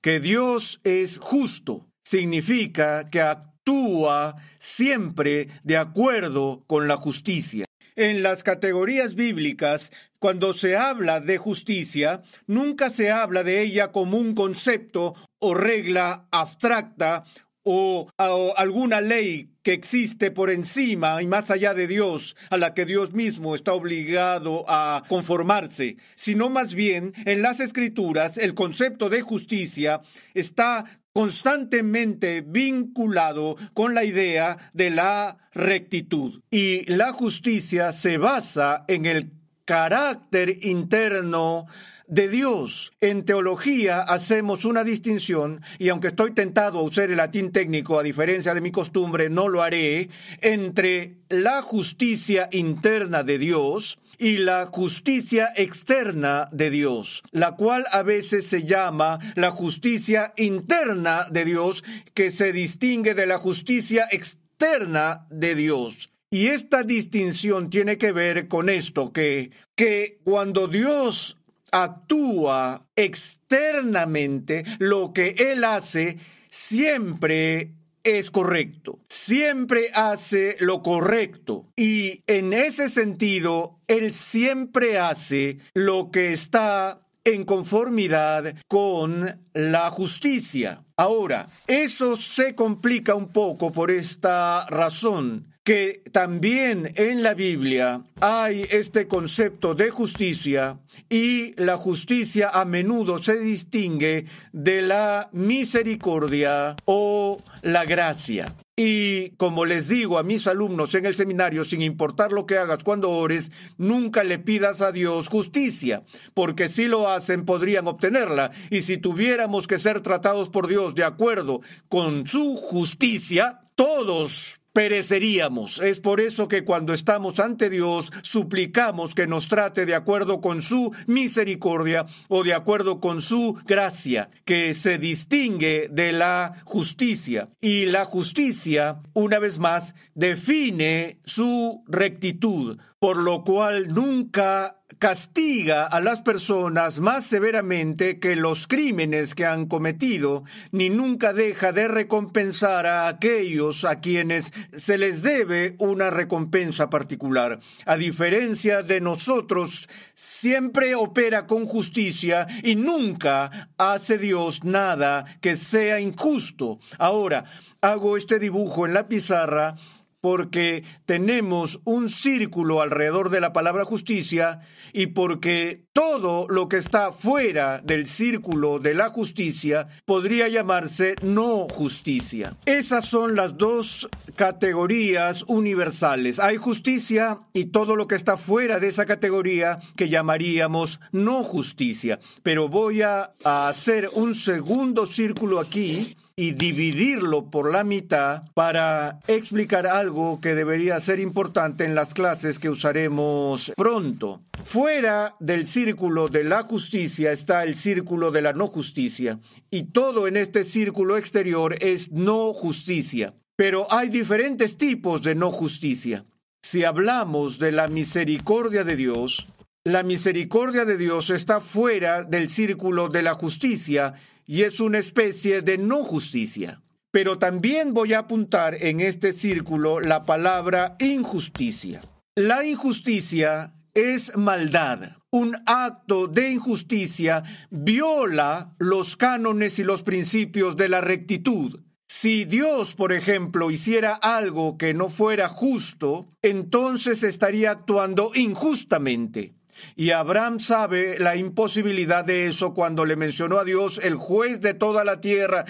que 0.00 0.20
Dios 0.20 0.80
es 0.84 1.18
justo 1.18 1.86
significa 2.04 3.10
que 3.10 3.20
actúa 3.20 4.36
siempre 4.58 5.48
de 5.62 5.76
acuerdo 5.76 6.64
con 6.66 6.88
la 6.88 6.96
justicia. 6.96 7.67
En 7.98 8.22
las 8.22 8.44
categorías 8.44 9.16
bíblicas, 9.16 9.90
cuando 10.20 10.52
se 10.52 10.76
habla 10.76 11.18
de 11.18 11.36
justicia, 11.36 12.22
nunca 12.46 12.90
se 12.90 13.10
habla 13.10 13.42
de 13.42 13.60
ella 13.60 13.90
como 13.90 14.18
un 14.18 14.36
concepto 14.36 15.16
o 15.40 15.54
regla 15.54 16.28
abstracta 16.30 17.24
o, 17.70 18.08
alguna 18.56 19.02
ley 19.02 19.50
que 19.62 19.74
existe 19.74 20.30
por 20.30 20.50
encima 20.50 21.20
y 21.22 21.26
más 21.26 21.50
allá 21.50 21.74
de 21.74 21.86
Dios, 21.86 22.34
a 22.48 22.56
la 22.56 22.72
que 22.72 22.86
Dios 22.86 23.12
mismo 23.12 23.54
está 23.54 23.74
obligado 23.74 24.64
a 24.68 25.04
conformarse, 25.06 25.98
sino 26.14 26.48
más 26.48 26.74
bien 26.74 27.12
en 27.26 27.42
las 27.42 27.60
escrituras 27.60 28.38
el 28.38 28.54
concepto 28.54 29.10
de 29.10 29.20
justicia 29.20 30.00
está 30.32 30.86
constantemente 31.12 32.40
vinculado 32.40 33.56
con 33.74 33.94
la 33.94 34.04
idea 34.04 34.56
de 34.72 34.90
la 34.90 35.36
rectitud. 35.52 36.40
Y 36.50 36.90
la 36.90 37.12
justicia 37.12 37.92
se 37.92 38.16
basa 38.16 38.84
en 38.88 39.04
el 39.04 39.32
carácter 39.66 40.56
interno 40.62 41.66
de 42.08 42.28
Dios. 42.28 42.92
En 43.00 43.24
teología 43.24 44.00
hacemos 44.00 44.64
una 44.64 44.82
distinción, 44.82 45.62
y 45.78 45.90
aunque 45.90 46.08
estoy 46.08 46.32
tentado 46.32 46.80
a 46.80 46.82
usar 46.82 47.10
el 47.10 47.18
latín 47.18 47.52
técnico, 47.52 47.98
a 47.98 48.02
diferencia 48.02 48.54
de 48.54 48.60
mi 48.60 48.72
costumbre, 48.72 49.30
no 49.30 49.48
lo 49.48 49.62
haré, 49.62 50.08
entre 50.40 51.18
la 51.28 51.62
justicia 51.62 52.48
interna 52.50 53.22
de 53.22 53.38
Dios, 53.38 53.98
y 54.18 54.38
la 54.38 54.66
justicia 54.66 55.52
externa 55.54 56.48
de 56.50 56.70
Dios, 56.70 57.22
la 57.30 57.52
cual 57.52 57.84
a 57.92 58.02
veces 58.02 58.46
se 58.46 58.64
llama 58.64 59.18
la 59.36 59.52
justicia 59.52 60.34
interna 60.36 61.26
de 61.30 61.44
Dios, 61.44 61.84
que 62.14 62.30
se 62.32 62.52
distingue 62.52 63.14
de 63.14 63.26
la 63.26 63.38
justicia 63.38 64.08
externa 64.10 65.26
de 65.30 65.54
Dios. 65.54 66.10
Y 66.30 66.48
esta 66.48 66.82
distinción 66.82 67.70
tiene 67.70 67.96
que 67.96 68.12
ver 68.12 68.48
con 68.48 68.68
esto, 68.68 69.12
que, 69.12 69.52
que 69.76 70.20
cuando 70.24 70.66
Dios 70.66 71.37
actúa 71.70 72.82
externamente, 72.96 74.64
lo 74.78 75.12
que 75.12 75.34
Él 75.38 75.64
hace 75.64 76.18
siempre 76.48 77.72
es 78.04 78.30
correcto, 78.30 79.00
siempre 79.08 79.90
hace 79.92 80.56
lo 80.60 80.82
correcto 80.82 81.66
y 81.76 82.22
en 82.26 82.52
ese 82.52 82.88
sentido, 82.88 83.80
Él 83.86 84.12
siempre 84.12 84.98
hace 84.98 85.58
lo 85.74 86.10
que 86.10 86.32
está 86.32 87.00
en 87.24 87.44
conformidad 87.44 88.54
con 88.68 89.36
la 89.52 89.90
justicia. 89.90 90.84
Ahora, 90.96 91.48
eso 91.66 92.16
se 92.16 92.54
complica 92.54 93.14
un 93.14 93.28
poco 93.28 93.70
por 93.70 93.90
esta 93.90 94.66
razón 94.66 95.52
que 95.68 96.00
también 96.12 96.94
en 96.96 97.22
la 97.22 97.34
Biblia 97.34 98.00
hay 98.22 98.66
este 98.70 99.06
concepto 99.06 99.74
de 99.74 99.90
justicia 99.90 100.78
y 101.10 101.52
la 101.60 101.76
justicia 101.76 102.48
a 102.48 102.64
menudo 102.64 103.18
se 103.18 103.38
distingue 103.38 104.24
de 104.54 104.80
la 104.80 105.28
misericordia 105.32 106.74
o 106.86 107.36
la 107.60 107.84
gracia. 107.84 108.56
Y 108.78 109.32
como 109.36 109.66
les 109.66 109.88
digo 109.88 110.16
a 110.16 110.22
mis 110.22 110.46
alumnos 110.46 110.94
en 110.94 111.04
el 111.04 111.14
seminario, 111.14 111.66
sin 111.66 111.82
importar 111.82 112.32
lo 112.32 112.46
que 112.46 112.56
hagas 112.56 112.82
cuando 112.82 113.10
ores, 113.10 113.50
nunca 113.76 114.24
le 114.24 114.38
pidas 114.38 114.80
a 114.80 114.90
Dios 114.90 115.28
justicia, 115.28 116.02
porque 116.32 116.70
si 116.70 116.88
lo 116.88 117.10
hacen 117.10 117.44
podrían 117.44 117.88
obtenerla. 117.88 118.52
Y 118.70 118.80
si 118.80 118.96
tuviéramos 118.96 119.66
que 119.66 119.78
ser 119.78 120.00
tratados 120.00 120.48
por 120.48 120.66
Dios 120.66 120.94
de 120.94 121.04
acuerdo 121.04 121.60
con 121.90 122.26
su 122.26 122.56
justicia, 122.56 123.60
todos 123.74 124.57
pereceríamos. 124.78 125.80
Es 125.80 125.98
por 125.98 126.20
eso 126.20 126.46
que 126.46 126.62
cuando 126.62 126.92
estamos 126.92 127.40
ante 127.40 127.68
Dios 127.68 128.12
suplicamos 128.22 129.12
que 129.12 129.26
nos 129.26 129.48
trate 129.48 129.86
de 129.86 129.96
acuerdo 129.96 130.40
con 130.40 130.62
su 130.62 130.94
misericordia 131.08 132.06
o 132.28 132.44
de 132.44 132.54
acuerdo 132.54 133.00
con 133.00 133.20
su 133.20 133.58
gracia, 133.66 134.30
que 134.44 134.74
se 134.74 134.96
distingue 134.98 135.88
de 135.90 136.12
la 136.12 136.62
justicia. 136.64 137.48
Y 137.60 137.86
la 137.86 138.04
justicia, 138.04 139.00
una 139.14 139.40
vez 139.40 139.58
más, 139.58 139.96
define 140.14 141.18
su 141.24 141.82
rectitud 141.88 142.78
por 142.98 143.16
lo 143.16 143.44
cual 143.44 143.94
nunca 143.94 144.78
castiga 144.98 145.86
a 145.86 146.00
las 146.00 146.22
personas 146.22 146.98
más 146.98 147.24
severamente 147.24 148.18
que 148.18 148.34
los 148.34 148.66
crímenes 148.66 149.34
que 149.34 149.44
han 149.46 149.66
cometido, 149.66 150.44
ni 150.72 150.90
nunca 150.90 151.32
deja 151.32 151.72
de 151.72 151.86
recompensar 151.86 152.86
a 152.86 153.06
aquellos 153.06 153.84
a 153.84 154.00
quienes 154.00 154.52
se 154.76 154.98
les 154.98 155.22
debe 155.22 155.76
una 155.78 156.10
recompensa 156.10 156.90
particular. 156.90 157.60
A 157.84 157.96
diferencia 157.96 158.82
de 158.82 159.00
nosotros, 159.00 159.88
siempre 160.14 160.96
opera 160.96 161.46
con 161.46 161.66
justicia 161.66 162.48
y 162.64 162.74
nunca 162.74 163.70
hace 163.78 164.18
Dios 164.18 164.64
nada 164.64 165.24
que 165.40 165.56
sea 165.56 166.00
injusto. 166.00 166.80
Ahora, 166.98 167.44
hago 167.80 168.16
este 168.16 168.40
dibujo 168.40 168.86
en 168.86 168.94
la 168.94 169.06
pizarra 169.06 169.76
porque 170.20 170.84
tenemos 171.04 171.80
un 171.84 172.08
círculo 172.08 172.80
alrededor 172.80 173.30
de 173.30 173.40
la 173.40 173.52
palabra 173.52 173.84
justicia 173.84 174.60
y 174.92 175.08
porque 175.08 175.84
todo 175.92 176.46
lo 176.48 176.68
que 176.68 176.76
está 176.76 177.12
fuera 177.12 177.80
del 177.80 178.06
círculo 178.06 178.78
de 178.78 178.94
la 178.94 179.10
justicia 179.10 179.88
podría 180.04 180.48
llamarse 180.48 181.14
no 181.22 181.68
justicia. 181.68 182.56
Esas 182.66 183.06
son 183.06 183.36
las 183.36 183.56
dos 183.56 184.08
categorías 184.36 185.44
universales. 185.46 186.38
Hay 186.38 186.56
justicia 186.56 187.40
y 187.52 187.66
todo 187.66 187.96
lo 187.96 188.06
que 188.06 188.14
está 188.14 188.36
fuera 188.36 188.78
de 188.78 188.88
esa 188.88 189.06
categoría 189.06 189.78
que 189.96 190.08
llamaríamos 190.08 191.00
no 191.12 191.42
justicia. 191.42 192.18
Pero 192.42 192.68
voy 192.68 193.02
a, 193.02 193.32
hacer 193.44 194.10
un 194.12 194.34
segundo 194.34 195.06
círculo 195.06 195.58
aquí 195.58 196.14
y 196.38 196.52
dividirlo 196.52 197.50
por 197.50 197.72
la 197.72 197.82
mitad 197.82 198.44
para 198.54 199.18
explicar 199.26 199.88
algo 199.88 200.40
que 200.40 200.54
debería 200.54 201.00
ser 201.00 201.18
importante 201.18 201.82
en 201.82 201.96
las 201.96 202.14
clases 202.14 202.60
que 202.60 202.70
usaremos 202.70 203.72
pronto. 203.76 204.42
Fuera 204.64 205.34
del 205.40 205.66
círculo 205.66 206.28
de 206.28 206.44
la 206.44 206.62
justicia 206.62 207.32
está 207.32 207.64
el 207.64 207.74
círculo 207.74 208.30
de 208.30 208.42
la 208.42 208.52
no 208.52 208.68
justicia 208.68 209.40
y 209.68 209.90
todo 209.90 210.28
en 210.28 210.36
este 210.36 210.62
círculo 210.62 211.16
exterior 211.16 211.74
es 211.80 212.12
no 212.12 212.52
justicia. 212.52 213.34
Pero 213.56 213.92
hay 213.92 214.08
diferentes 214.08 214.78
tipos 214.78 215.22
de 215.22 215.34
no 215.34 215.50
justicia. 215.50 216.24
Si 216.62 216.84
hablamos 216.84 217.58
de 217.58 217.72
la 217.72 217.88
misericordia 217.88 218.84
de 218.84 218.94
Dios, 218.94 219.48
la 219.82 220.04
misericordia 220.04 220.84
de 220.84 220.98
Dios 220.98 221.30
está 221.30 221.58
fuera 221.58 222.22
del 222.22 222.48
círculo 222.48 223.08
de 223.08 223.22
la 223.22 223.34
justicia 223.34 224.14
y 224.48 224.62
es 224.62 224.80
una 224.80 224.98
especie 224.98 225.60
de 225.60 225.76
no 225.76 226.02
justicia. 226.02 226.82
Pero 227.10 227.38
también 227.38 227.92
voy 227.92 228.14
a 228.14 228.20
apuntar 228.20 228.74
en 228.82 229.00
este 229.00 229.32
círculo 229.32 230.00
la 230.00 230.24
palabra 230.24 230.96
injusticia. 230.98 232.00
La 232.34 232.64
injusticia 232.64 233.70
es 233.92 234.34
maldad. 234.36 235.16
Un 235.30 235.54
acto 235.66 236.28
de 236.28 236.50
injusticia 236.50 237.44
viola 237.70 238.74
los 238.78 239.18
cánones 239.18 239.78
y 239.78 239.84
los 239.84 240.02
principios 240.02 240.76
de 240.76 240.88
la 240.88 241.02
rectitud. 241.02 241.80
Si 242.08 242.46
Dios, 242.46 242.94
por 242.94 243.12
ejemplo, 243.12 243.70
hiciera 243.70 244.14
algo 244.14 244.78
que 244.78 244.94
no 244.94 245.10
fuera 245.10 245.48
justo, 245.48 246.32
entonces 246.40 247.22
estaría 247.22 247.70
actuando 247.70 248.30
injustamente. 248.34 249.57
Y 249.96 250.10
Abraham 250.10 250.60
sabe 250.60 251.18
la 251.18 251.36
imposibilidad 251.36 252.24
de 252.24 252.46
eso 252.46 252.74
cuando 252.74 253.04
le 253.04 253.16
mencionó 253.16 253.58
a 253.58 253.64
Dios, 253.64 254.00
el 254.02 254.16
juez 254.16 254.60
de 254.60 254.74
toda 254.74 255.04
la 255.04 255.20
tierra, 255.20 255.64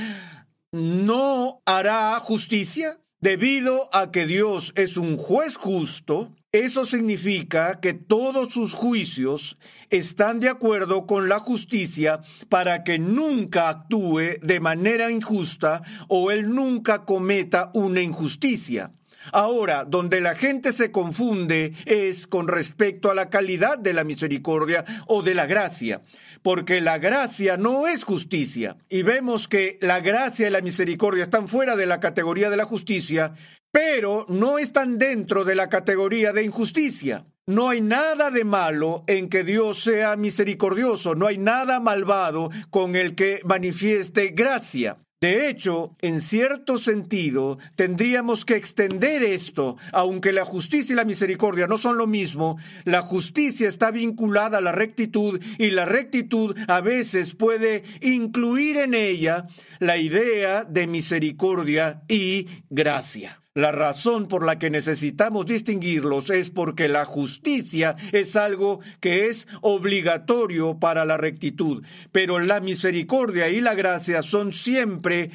¿no 0.73 1.63
hará 1.65 2.19
justicia? 2.21 2.99
Debido 3.21 3.89
a 3.93 4.13
que 4.13 4.27
Dios 4.27 4.73
es 4.77 4.97
un 4.97 5.17
juez 5.17 5.57
justo, 5.57 6.31
eso 6.53 6.87
significa 6.87 7.79
que 7.79 7.93
todos 7.93 8.55
sus 8.55 8.73
juicios 8.73 9.59
están 9.91 10.41
de 10.41 10.49
acuerdo 10.49 11.05
con 11.07 11.29
la 11.29 11.41
justicia 11.41 12.21
para 12.49 12.85
que 12.85 12.99
nunca 12.99 13.69
actúe 13.69 14.39
de 14.41 14.61
manera 14.61 15.11
injusta 15.11 15.83
o 16.09 16.31
él 16.31 16.55
nunca 16.55 17.05
cometa 17.05 17.71
una 17.75 18.01
injusticia. 18.01 18.93
Ahora, 19.33 19.85
donde 19.85 20.21
la 20.21 20.35
gente 20.35 20.73
se 20.73 20.91
confunde 20.91 21.73
es 21.87 22.27
con 22.27 22.49
respecto 22.49 23.11
a 23.11 23.15
la 23.15 23.31
calidad 23.31 23.79
de 23.79 23.93
la 23.93 24.05
misericordia 24.05 24.85
o 25.07 25.23
de 25.23 25.35
la 25.35 25.47
gracia, 25.47 26.03
porque 26.43 26.81
la 26.81 26.99
gracia 26.99 27.57
no 27.57 27.87
es 27.87 28.05
justicia. 28.05 28.77
Y 28.89 29.03
vemos 29.03 29.49
que 29.49 29.79
la 29.81 30.01
gracia 30.01 30.49
y 30.49 30.51
la 30.51 30.61
misericordia 30.61 31.23
están 31.23 31.49
fuera 31.49 31.77
de 31.77 31.87
la 31.87 32.01
categoría 32.01 32.51
de 32.51 32.57
la 32.57 32.65
justicia, 32.65 33.35
pero 33.71 34.27
no 34.29 34.59
están 34.59 34.99
dentro 34.99 35.45
de 35.45 35.55
la 35.55 35.69
categoría 35.69 36.33
de 36.33 36.45
injusticia. 36.45 37.27
No 37.47 37.71
hay 37.71 37.81
nada 37.81 38.31
de 38.31 38.45
malo 38.45 39.05
en 39.07 39.31
que 39.31 39.43
Dios 39.43 39.83
sea 39.83 40.17
misericordioso, 40.17 41.15
no 41.15 41.27
hay 41.27 41.39
nada 41.39 41.81
malvado 41.81 42.51
con 42.69 42.95
el 42.95 43.15
que 43.15 43.41
manifieste 43.45 44.29
gracia. 44.29 44.99
De 45.21 45.49
hecho, 45.49 45.97
en 46.01 46.21
cierto 46.21 46.79
sentido, 46.79 47.59
tendríamos 47.75 48.45
que 48.45 48.55
extender 48.55 49.25
esto, 49.25 49.77
aunque 49.93 50.33
la 50.33 50.45
justicia 50.45 50.93
y 50.93 50.97
la 50.97 51.05
misericordia 51.05 51.67
no 51.67 51.77
son 51.77 51.99
lo 51.99 52.07
mismo, 52.07 52.57
la 52.85 53.03
justicia 53.03 53.69
está 53.69 53.91
vinculada 53.91 54.59
a 54.59 54.61
la 54.61 54.71
rectitud 54.71 55.43
y 55.59 55.71
la 55.71 55.87
rectitud 55.87 56.57
a 56.69 56.81
veces 56.81 57.35
puede 57.35 57.83
incluir 58.01 58.77
en 58.77 58.95
ella 58.95 59.47
la 59.81 59.97
idea 59.97 60.63
de 60.63 60.87
misericordia 60.87 62.03
y 62.07 62.47
gracia. 62.71 63.41
La 63.59 63.73
razón 63.73 64.29
por 64.29 64.47
la 64.47 64.61
que 64.61 64.71
necesitamos 64.71 65.45
distinguirlos 65.45 66.31
es 66.31 66.49
porque 66.49 66.87
la 66.87 67.05
justicia 67.05 67.97
es 68.13 68.37
algo 68.37 68.79
que 69.01 69.27
es 69.27 69.49
obligatorio 69.63 70.79
para 70.79 71.05
la 71.05 71.17
rectitud, 71.17 71.85
pero 72.13 72.39
la 72.39 72.61
misericordia 72.61 73.49
y 73.49 73.61
la 73.61 73.75
gracia 73.75 74.23
son 74.23 74.53
siempre 74.53 75.33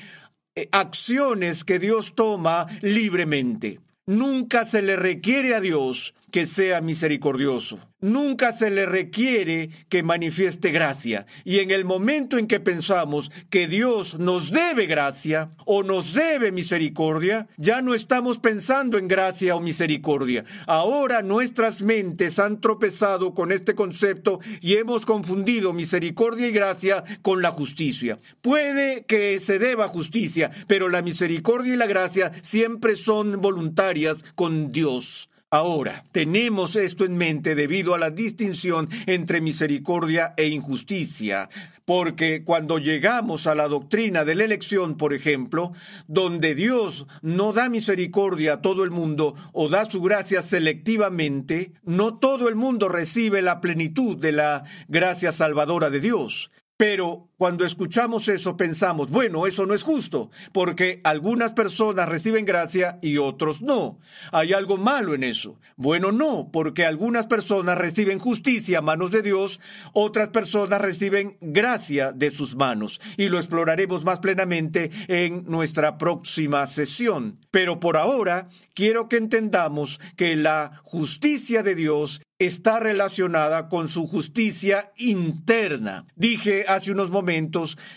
eh, 0.55 0.69
acciones 0.71 1.65
que 1.65 1.79
Dios 1.79 2.13
toma 2.15 2.65
libremente. 2.81 3.81
Nunca 4.05 4.63
se 4.63 4.81
le 4.81 4.95
requiere 4.95 5.53
a 5.53 5.59
Dios 5.59 6.15
que 6.31 6.47
sea 6.47 6.79
misericordioso. 6.79 7.77
Nunca 8.03 8.51
se 8.51 8.69
le 8.69 8.85
requiere 8.85 9.69
que 9.87 10.03
manifieste 10.03 10.71
gracia. 10.71 11.25
Y 11.45 11.59
en 11.59 11.71
el 11.71 11.85
momento 11.85 12.37
en 12.37 12.47
que 12.47 12.59
pensamos 12.59 13.31
que 13.49 13.65
Dios 13.65 14.19
nos 14.19 14.51
debe 14.51 14.87
gracia 14.87 15.51
o 15.65 15.83
nos 15.83 16.13
debe 16.13 16.51
misericordia, 16.51 17.47
ya 17.55 17.81
no 17.81 17.93
estamos 17.93 18.39
pensando 18.39 18.97
en 18.97 19.07
gracia 19.07 19.55
o 19.55 19.61
misericordia. 19.61 20.43
Ahora 20.67 21.21
nuestras 21.21 21.81
mentes 21.81 22.39
han 22.39 22.59
tropezado 22.59 23.33
con 23.33 23.53
este 23.53 23.73
concepto 23.73 24.41
y 24.59 24.73
hemos 24.73 25.05
confundido 25.05 25.71
misericordia 25.71 26.49
y 26.49 26.51
gracia 26.51 27.05
con 27.21 27.41
la 27.41 27.51
justicia. 27.51 28.19
Puede 28.41 29.05
que 29.05 29.39
se 29.39 29.59
deba 29.59 29.87
justicia, 29.87 30.51
pero 30.67 30.89
la 30.89 31.01
misericordia 31.01 31.75
y 31.75 31.77
la 31.77 31.87
gracia 31.87 32.33
siempre 32.41 32.97
son 32.97 33.39
voluntarias 33.39 34.17
con 34.35 34.73
Dios. 34.73 35.29
Ahora, 35.53 36.03
tenemos 36.11 36.75
esto 36.75 37.05
en 37.05 37.15
mente 37.15 37.53
debido 37.53 37.93
a 37.93 37.99
la 37.99 38.09
distinción 38.09 38.89
entre 39.05 39.39
misericordia 39.39 40.33
e 40.35 40.47
injusticia, 40.47 41.47
porque 41.85 42.43
cuando 42.43 42.79
llegamos 42.79 43.45
a 43.45 43.53
la 43.53 43.67
doctrina 43.67 44.25
de 44.25 44.33
la 44.33 44.45
elección, 44.45 44.97
por 44.97 45.13
ejemplo, 45.13 45.71
donde 46.07 46.55
Dios 46.55 47.05
no 47.21 47.53
da 47.53 47.69
misericordia 47.69 48.53
a 48.53 48.61
todo 48.61 48.83
el 48.83 48.89
mundo 48.89 49.35
o 49.51 49.69
da 49.69 49.87
su 49.87 50.01
gracia 50.01 50.41
selectivamente, 50.41 51.73
no 51.83 52.17
todo 52.17 52.49
el 52.49 52.55
mundo 52.55 52.89
recibe 52.89 53.43
la 53.43 53.61
plenitud 53.61 54.17
de 54.17 54.31
la 54.31 54.63
gracia 54.87 55.31
salvadora 55.31 55.91
de 55.91 55.99
Dios. 55.99 56.49
Pero 56.77 57.29
cuando 57.43 57.65
escuchamos 57.65 58.29
eso 58.29 58.55
pensamos, 58.55 59.09
bueno, 59.09 59.45
eso 59.47 59.65
no 59.65 59.73
es 59.73 59.83
justo, 59.83 60.31
porque 60.53 61.01
algunas 61.03 61.51
personas 61.51 62.07
reciben 62.07 62.45
gracia 62.45 62.99
y 63.01 63.17
otros 63.17 63.61
no. 63.61 63.99
¿Hay 64.31 64.53
algo 64.53 64.77
malo 64.77 65.13
en 65.13 65.25
eso? 65.25 65.59
Bueno, 65.75 66.13
no, 66.13 66.51
porque 66.53 66.85
algunas 66.85 67.27
personas 67.27 67.77
reciben 67.77 68.17
justicia 68.17 68.77
a 68.77 68.81
manos 68.81 69.11
de 69.11 69.23
Dios, 69.23 69.59
otras 69.91 70.29
personas 70.29 70.79
reciben 70.79 71.35
gracia 71.41 72.13
de 72.13 72.31
sus 72.31 72.55
manos, 72.55 73.01
y 73.17 73.27
lo 73.27 73.39
exploraremos 73.39 74.05
más 74.05 74.19
plenamente 74.19 74.89
en 75.09 75.43
nuestra 75.45 75.97
próxima 75.97 76.65
sesión. 76.67 77.39
Pero 77.51 77.81
por 77.81 77.97
ahora 77.97 78.47
quiero 78.73 79.09
que 79.09 79.17
entendamos 79.17 79.99
que 80.15 80.37
la 80.37 80.79
justicia 80.85 81.61
de 81.61 81.75
Dios 81.75 82.21
está 82.39 82.79
relacionada 82.79 83.69
con 83.69 83.87
su 83.87 84.07
justicia 84.07 84.91
interna. 84.97 86.05
Dije 86.15 86.65
hace 86.67 86.91
unos 86.91 87.09
momentos 87.09 87.32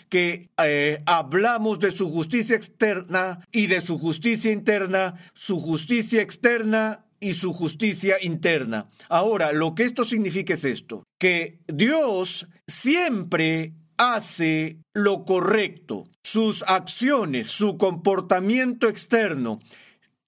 que 0.09 0.49
eh, 0.59 1.03
hablamos 1.07 1.79
de 1.79 1.90
su 1.90 2.11
justicia 2.11 2.57
externa 2.57 3.40
y 3.53 3.66
de 3.66 3.81
su 3.81 3.99
justicia 3.99 4.53
interna, 4.53 5.14
su 5.35 5.61
justicia 5.61 6.22
externa 6.22 7.05
y 7.20 7.35
su 7.35 7.53
justicia 7.53 8.16
interna. 8.22 8.88
Ahora, 9.09 9.53
lo 9.53 9.75
que 9.75 9.85
esto 9.85 10.05
significa 10.05 10.55
es 10.55 10.64
esto, 10.64 11.05
que 11.18 11.61
Dios 11.66 12.46
siempre 12.66 13.75
hace 13.96 14.79
lo 14.92 15.25
correcto. 15.25 16.05
Sus 16.22 16.62
acciones, 16.66 17.46
su 17.46 17.79
comportamiento 17.79 18.88
externo, 18.88 19.61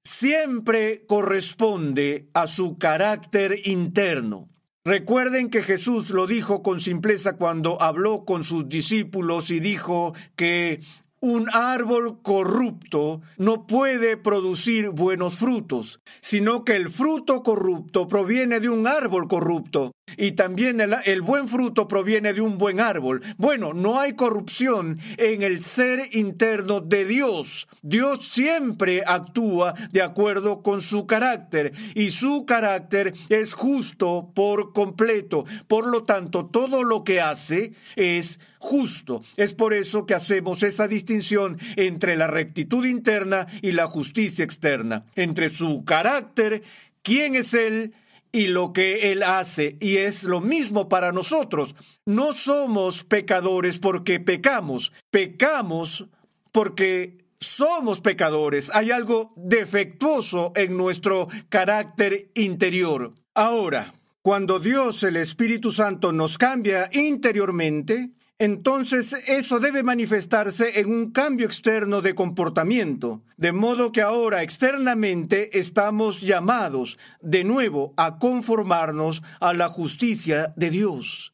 siempre 0.03 1.05
corresponde 1.07 2.29
a 2.33 2.47
su 2.47 2.79
carácter 2.79 3.61
interno. 3.64 4.49
Recuerden 4.88 5.51
que 5.51 5.62
Jesús 5.62 6.09
lo 6.09 6.27
dijo 6.27 6.62
con 6.62 6.81
simpleza 6.81 7.37
cuando 7.37 7.83
habló 7.83 8.24
con 8.24 8.42
sus 8.42 8.70
discípulos 8.70 9.51
y 9.51 9.61
dijo 9.61 10.14
que 10.35 10.81
un 11.20 11.46
árbol 11.53 12.22
corrupto 12.22 13.20
no 13.37 13.66
puede 13.66 14.16
producir 14.16 14.88
buenos 14.88 15.35
frutos, 15.35 16.01
sino 16.22 16.64
que 16.64 16.77
el 16.77 16.88
fruto 16.88 17.42
corrupto 17.42 18.09
proviene 18.09 18.61
de 18.61 18.70
un 18.70 18.87
árbol 18.87 19.29
corrupto 19.29 19.92
y 20.16 20.33
también 20.33 20.81
el, 20.81 21.23
buen 21.23 21.49
fruto 21.49 21.88
proviene 21.88 22.33
de 22.33 22.40
un 22.40 22.59
buen 22.59 22.81
árbol. 22.81 23.23
Bueno, 23.37 23.75
no 23.75 24.01
hay 24.01 24.14
corrupción 24.14 24.99
en 25.16 25.42
el 25.42 25.62
ser 25.62 26.09
interno 26.12 26.81
de 26.81 27.05
Dios. 27.05 27.68
Dios 27.83 28.29
siempre 28.29 29.03
actúa 29.07 29.75
de 29.92 30.03
acuerdo 30.03 30.62
con 30.62 30.83
su 30.83 31.07
carácter 31.07 31.73
y 31.94 32.11
su 32.11 32.44
carácter 32.47 33.12
es 33.29 33.55
justo 33.55 34.33
por 34.35 34.73
completo. 34.73 35.44
Por 35.66 35.87
lo 35.87 36.05
tanto, 36.05 36.47
todo 36.47 36.83
lo 36.83 37.05
que 37.05 37.21
hace 37.21 37.73
es 37.97 38.40
justo. 38.59 39.23
Es 39.37 39.55
por 39.55 39.73
eso 39.73 40.07
que 40.07 40.14
hacemos 40.14 40.62
esa 40.62 40.88
distinción 40.88 41.59
entre 41.77 42.16
la 42.16 42.27
rectitud 42.27 42.85
interna 42.85 43.47
y 43.62 43.73
la 43.73 43.87
justicia 43.87 44.44
externa, 44.44 45.05
entre 45.14 45.51
su 45.51 45.85
carácter, 45.85 46.62
quién 47.03 47.37
es 47.37 47.55
Él, 47.55 47.94
y 48.32 48.48
lo 48.48 48.72
que 48.72 49.12
Él 49.12 49.22
hace. 49.22 49.76
Y 49.80 49.96
es 49.96 50.24
lo 50.24 50.40
mismo 50.40 50.88
para 50.88 51.12
nosotros. 51.12 51.74
No 52.06 52.34
somos 52.34 53.04
pecadores 53.04 53.78
porque 53.78 54.20
pecamos. 54.20 54.92
Pecamos 55.10 56.06
porque 56.52 57.24
somos 57.40 58.00
pecadores. 58.00 58.70
Hay 58.74 58.90
algo 58.90 59.32
defectuoso 59.36 60.52
en 60.56 60.76
nuestro 60.76 61.28
carácter 61.48 62.30
interior. 62.34 63.14
Ahora, 63.34 63.94
cuando 64.22 64.58
Dios, 64.58 65.02
el 65.04 65.16
Espíritu 65.16 65.72
Santo, 65.72 66.12
nos 66.12 66.38
cambia 66.38 66.88
interiormente, 66.92 68.10
entonces 68.40 69.24
eso 69.27 69.59
debe 69.59 69.83
manifestarse 69.83 70.79
en 70.79 70.92
un 70.92 71.11
cambio 71.11 71.46
externo 71.46 72.03
de 72.03 72.14
comportamiento, 72.14 73.22
de 73.37 73.51
modo 73.51 73.90
que 73.90 74.01
ahora 74.01 74.44
externamente 74.44 75.59
estamos 75.59 76.20
llamados 76.20 76.98
de 77.20 77.42
nuevo 77.42 77.94
a 77.96 78.18
conformarnos 78.18 79.22
a 79.40 79.55
la 79.55 79.68
justicia 79.68 80.53
de 80.55 80.70
Dios. 80.70 81.33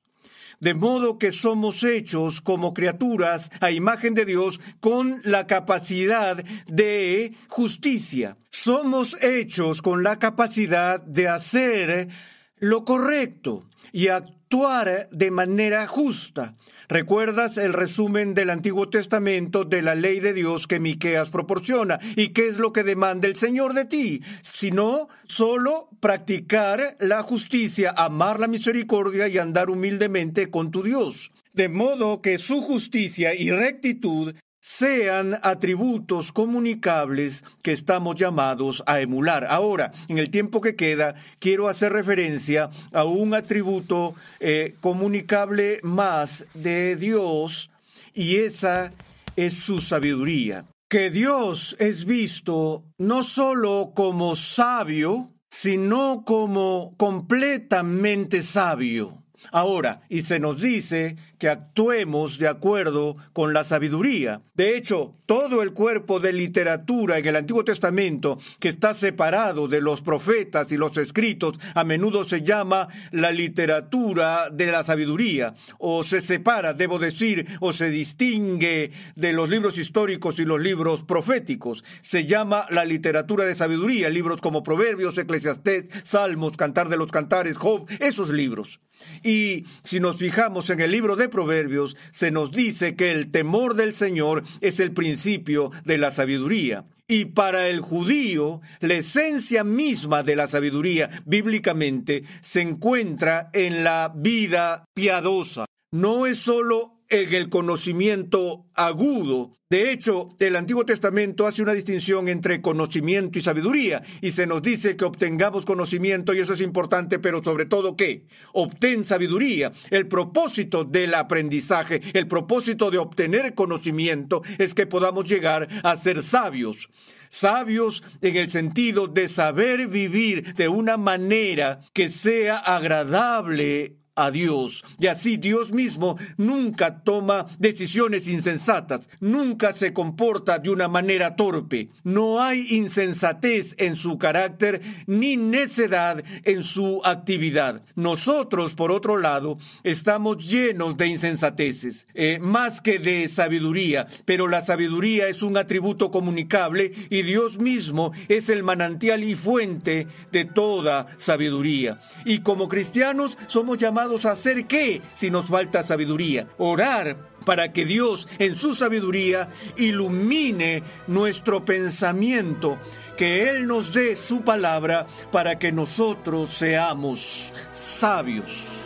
De 0.61 0.73
modo 0.73 1.19
que 1.19 1.31
somos 1.31 1.83
hechos 1.83 2.41
como 2.41 2.73
criaturas 2.73 3.51
a 3.61 3.71
imagen 3.71 4.15
de 4.15 4.25
Dios 4.25 4.59
con 4.81 5.21
la 5.25 5.47
capacidad 5.47 6.43
de 6.67 7.35
justicia. 7.49 8.39
Somos 8.49 9.23
hechos 9.23 9.83
con 9.83 10.03
la 10.03 10.19
capacidad 10.19 11.03
de 11.03 11.29
hacer 11.29 12.09
lo 12.57 12.87
correcto 12.87 13.67
y 13.93 14.09
actuar 14.09 15.11
de 15.13 15.31
manera 15.31 15.87
justa. 15.87 16.55
¿Recuerdas 16.89 17.57
el 17.57 17.73
resumen 17.73 18.35
del 18.35 18.51
Antiguo 18.51 18.91
Testamento 18.91 19.65
de 19.65 19.81
la 19.81 19.95
ley 19.95 20.21
de 20.21 20.35
Dios 20.35 20.67
que 20.67 20.81
Miqueas 20.81 21.31
proporciona? 21.31 21.99
¿Y 22.17 22.29
qué 22.29 22.49
es 22.49 22.59
lo 22.59 22.73
que 22.73 22.83
demanda 22.83 23.27
el 23.27 23.37
Señor 23.37 23.73
de 23.73 23.87
ti? 23.87 24.23
Sino 24.43 25.09
solo 25.27 25.89
practicar 26.01 26.97
la 27.01 27.23
justicia, 27.23 27.95
amar 27.97 28.39
la 28.39 28.49
misericordia 28.49 29.29
y 29.29 29.39
andar 29.39 29.71
humildemente 29.71 30.51
con 30.51 30.71
tu 30.71 30.83
Dios. 30.83 31.31
De 31.55 31.69
modo 31.69 32.21
que 32.21 32.37
su 32.39 32.61
justicia 32.61 33.35
y 33.35 33.51
rectitud 33.51 34.35
sean 34.67 35.37
atributos 35.43 36.33
comunicables 36.33 37.45
que 37.63 37.73
estamos 37.73 38.17
llamados 38.17 38.83
a 38.87 39.01
emular. 39.01 39.47
Ahora, 39.51 39.93
en 40.09 40.17
el 40.17 40.31
tiempo 40.31 40.63
que 40.63 40.75
queda, 40.75 41.17
quiero 41.39 41.69
hacer 41.69 41.93
referencia 41.93 42.71
a 42.91 43.05
un 43.05 43.35
atributo 43.35 44.15
eh, 44.41 44.75
comunicable 44.81 45.81
más 45.83 46.47
de 46.55 46.97
Dios 46.97 47.69
y 48.15 48.37
esa 48.37 48.95
es 49.37 49.53
su 49.53 49.83
sabiduría. 49.83 50.65
Que 50.89 51.11
Dios 51.11 51.77
es 51.79 52.07
visto 52.07 52.85
no 52.97 53.23
solo 53.23 53.93
como 53.95 54.35
sabio, 54.35 55.31
sino 55.51 56.23
como 56.25 56.95
completamente 56.97 58.43
sabio. 58.43 59.25
Ahora, 59.53 60.01
y 60.09 60.23
se 60.23 60.39
nos 60.39 60.61
dice 60.61 61.17
que 61.45 61.51
actuemos 61.51 62.39
de 62.39 62.49
acuerdo 62.49 63.19
con 63.35 63.53
la 63.53 63.65
sabiduría. 63.65 64.41
De 64.55 64.79
hecho, 64.79 65.15
todo 65.27 65.61
el 65.61 65.75
cuerpo 65.75 66.19
de 66.19 66.33
literatura 66.33 67.19
en 67.19 67.27
el 67.27 67.37
Antiguo 67.37 67.63
Testamento 67.63 68.39
que 68.61 68.71
está 68.71 68.95
separado 68.95 69.69
de 69.69 69.83
los 69.83 70.01
profetas 70.01 70.73
y 70.73 70.79
los 70.79 70.97
escritos 70.97 71.61
a 71.75 71.85
menudo 71.85 72.25
se 72.25 72.41
llama 72.41 72.89
la 73.11 73.31
literatura 73.31 74.49
de 74.49 74.69
la 74.69 74.85
sabiduría, 74.85 75.55
o 75.79 76.03
se 76.03 76.23
separa, 76.23 76.73
debo 76.73 76.99
decir, 76.99 77.47
o 77.61 77.75
se 77.75 77.91
distingue 77.91 78.93
de 79.15 79.33
los 79.35 79.51
libros 79.51 79.77
históricos 79.77 80.39
y 80.39 80.47
los 80.47 80.63
libros 80.63 81.03
proféticos. 81.03 81.85
Se 82.01 82.25
llama 82.25 82.65
la 82.71 82.87
literatura 82.87 83.45
de 83.45 83.55
sabiduría, 83.55 84.09
libros 84.09 84.41
como 84.41 84.63
Proverbios, 84.63 85.19
Eclesiastés, 85.19 85.89
Salmos, 86.05 86.57
Cantar 86.57 86.89
de 86.89 86.97
los 86.97 87.13
Cantares, 87.13 87.59
Job, 87.59 87.87
esos 88.01 88.31
libros. 88.31 88.81
Y 89.23 89.65
si 89.83 90.01
nos 90.01 90.19
fijamos 90.19 90.71
en 90.71 90.81
el 90.81 90.91
libro 90.91 91.17
de 91.17 91.29
Proverbios, 91.35 91.97
se 92.13 92.31
nos 92.31 92.53
dice 92.53 92.95
que 92.95 93.11
el 93.11 93.33
temor 93.33 93.75
del 93.75 93.93
Señor 93.93 94.45
es 94.61 94.79
el 94.79 94.93
principio 94.93 95.73
de 95.85 95.99
la 95.99 96.13
sabiduría. 96.13 96.87
Y 97.09 97.27
para 97.27 97.69
el 97.69 97.81
judío, 97.81 98.63
la 98.81 98.95
esencia 98.95 99.65
misma 99.65 100.23
de 100.23 100.37
la 100.37 100.47
sabiduría 100.47 101.11
bíblicamente 101.27 102.23
se 102.41 102.63
encuentra 102.63 103.51
en 103.53 103.83
la 103.83 104.13
vida 104.15 104.85
piadosa. 104.95 105.67
No 105.93 106.27
es 106.27 106.39
solo 106.39 106.94
en 107.09 107.35
el 107.35 107.49
conocimiento 107.49 108.67
agudo. 108.75 109.53
De 109.71 109.91
hecho, 109.91 110.29
el 110.39 110.57
Antiguo 110.57 110.85
Testamento 110.85 111.47
hace 111.47 111.63
una 111.63 111.73
distinción 111.73 112.29
entre 112.29 112.61
conocimiento 112.61 113.39
y 113.39 113.43
sabiduría, 113.43 114.03
y 114.21 114.31
se 114.31 114.47
nos 114.47 114.63
dice 114.63 114.97
que 114.97 115.05
obtengamos 115.05 115.65
conocimiento, 115.65 116.33
y 116.33 116.39
eso 116.39 116.53
es 116.53 116.61
importante, 116.61 117.19
pero 117.19 117.43
sobre 117.43 117.67
todo 117.67 117.97
que 117.97 118.27
obtén 118.53 119.05
sabiduría. 119.05 119.73
El 119.91 120.07
propósito 120.07 120.85
del 120.85 121.15
aprendizaje, 121.15 122.01
el 122.13 122.29
propósito 122.29 122.91
de 122.91 122.99
obtener 122.99 123.55
conocimiento 123.55 124.43
es 124.59 124.75
que 124.75 124.87
podamos 124.87 125.29
llegar 125.29 125.69
a 125.83 125.97
ser 125.97 126.23
sabios 126.23 126.89
sabios 127.31 128.05
en 128.23 128.37
el 128.37 128.49
sentido 128.49 129.09
de 129.09 129.27
saber 129.27 129.89
vivir 129.89 130.55
de 130.55 130.69
una 130.69 130.97
manera 130.97 131.81
que 131.93 132.09
sea 132.09 132.59
agradable 132.59 133.97
a 134.17 134.31
Dios. 134.31 134.85
Y 134.99 135.09
así 135.09 135.37
Dios 135.37 135.73
mismo 135.73 136.17
nunca 136.37 137.03
toma 137.03 137.47
decisiones 137.59 138.29
insensatas, 138.29 139.09
nunca 139.21 139.73
se 139.73 139.93
comporta 139.93 140.59
de 140.59 140.71
una 140.71 140.89
manera 140.89 141.37
torpe. 141.37 141.89
No 142.05 142.41
hay 142.41 142.67
insensatez 142.71 143.75
en 143.79 143.97
su 143.97 144.19
carácter 144.19 144.81
ni 145.07 145.37
necedad 145.37 146.23
en 146.45 146.63
su 146.63 147.01
actividad. 147.05 147.83
Nosotros, 147.97 148.75
por 148.75 148.93
otro 148.93 149.17
lado, 149.17 149.59
estamos 149.83 150.49
llenos 150.49 150.97
de 150.97 151.09
insensateces, 151.09 152.07
eh, 152.15 152.39
más 152.41 152.81
que 152.81 152.99
de 152.99 153.29
sabiduría, 153.29 154.07
pero 154.25 154.49
la 154.49 154.63
sabiduría 154.63 155.29
es 155.29 155.43
un 155.43 155.57
atributo 155.57 156.11
comunicable 156.11 156.93
y 157.11 157.23
Dios 157.23 157.59
mismo 157.59 158.13
es 158.29 158.49
el 158.49 158.63
manantial 158.63 159.25
y 159.25 159.35
fuente 159.35 160.07
de 160.31 160.45
toda 160.45 161.07
sabiduría. 161.19 162.01
Y 162.25 162.41
como 162.41 162.69
cristianos 162.69 163.37
somos 163.47 163.79
llamados 163.79 164.04
a 164.05 164.33
hacer 164.33 164.67
qué 164.67 165.01
si 165.15 165.31
nos 165.31 165.47
falta 165.47 165.83
sabiduría? 165.83 166.47
Orar 166.59 167.17
para 167.47 167.73
que 167.73 167.85
Dios 167.85 168.29
en 168.39 168.57
su 168.57 168.75
sabiduría 168.75 169.49
ilumine 169.77 170.83
nuestro 171.07 171.65
pensamiento, 171.65 172.79
que 173.17 173.49
Él 173.49 173.67
nos 173.67 173.93
dé 173.95 174.15
su 174.15 174.43
palabra 174.43 175.07
para 175.33 175.59
que 175.59 175.73
nosotros 175.73 176.53
seamos 176.53 177.53
sabios. 177.73 178.81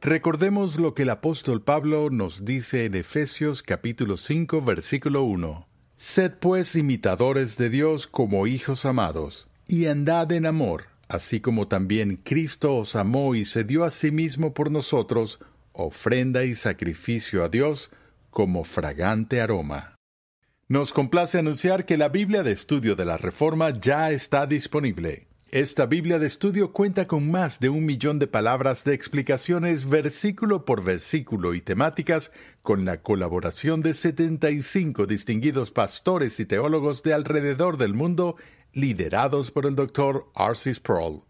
Recordemos 0.00 0.76
lo 0.78 0.94
que 0.94 1.02
el 1.02 1.10
apóstol 1.10 1.62
Pablo 1.62 2.10
nos 2.10 2.44
dice 2.44 2.84
en 2.84 2.94
Efesios 2.94 3.62
capítulo 3.62 4.16
5 4.16 4.60
versículo 4.62 5.22
1. 5.22 5.73
Sed 5.96 6.32
pues 6.40 6.74
imitadores 6.74 7.56
de 7.56 7.70
Dios 7.70 8.06
como 8.06 8.46
hijos 8.46 8.84
amados, 8.84 9.48
y 9.68 9.86
andad 9.86 10.32
en 10.32 10.46
amor, 10.46 10.86
así 11.08 11.40
como 11.40 11.68
también 11.68 12.16
Cristo 12.16 12.76
os 12.76 12.96
amó 12.96 13.34
y 13.34 13.44
se 13.44 13.64
dio 13.64 13.84
a 13.84 13.90
sí 13.90 14.10
mismo 14.10 14.54
por 14.54 14.70
nosotros, 14.70 15.38
ofrenda 15.72 16.44
y 16.44 16.54
sacrificio 16.54 17.44
a 17.44 17.48
Dios 17.48 17.90
como 18.30 18.64
fragante 18.64 19.40
aroma. 19.40 19.94
Nos 20.66 20.92
complace 20.92 21.38
anunciar 21.38 21.84
que 21.84 21.96
la 21.96 22.08
Biblia 22.08 22.42
de 22.42 22.52
Estudio 22.52 22.96
de 22.96 23.04
la 23.04 23.16
Reforma 23.16 23.70
ya 23.70 24.10
está 24.10 24.46
disponible. 24.46 25.28
Esta 25.54 25.86
Biblia 25.86 26.18
de 26.18 26.26
estudio 26.26 26.72
cuenta 26.72 27.06
con 27.06 27.30
más 27.30 27.60
de 27.60 27.68
un 27.68 27.86
millón 27.86 28.18
de 28.18 28.26
palabras 28.26 28.82
de 28.82 28.92
explicaciones 28.92 29.88
versículo 29.88 30.64
por 30.64 30.82
versículo 30.82 31.54
y 31.54 31.60
temáticas 31.60 32.32
con 32.60 32.84
la 32.84 33.02
colaboración 33.02 33.80
de 33.80 33.94
75 33.94 35.06
distinguidos 35.06 35.70
pastores 35.70 36.40
y 36.40 36.44
teólogos 36.44 37.04
de 37.04 37.14
alrededor 37.14 37.76
del 37.76 37.94
mundo 37.94 38.34
liderados 38.72 39.52
por 39.52 39.66
el 39.66 39.76
Dr. 39.76 40.26
Arcis 40.34 40.78
Sproul. 40.78 41.22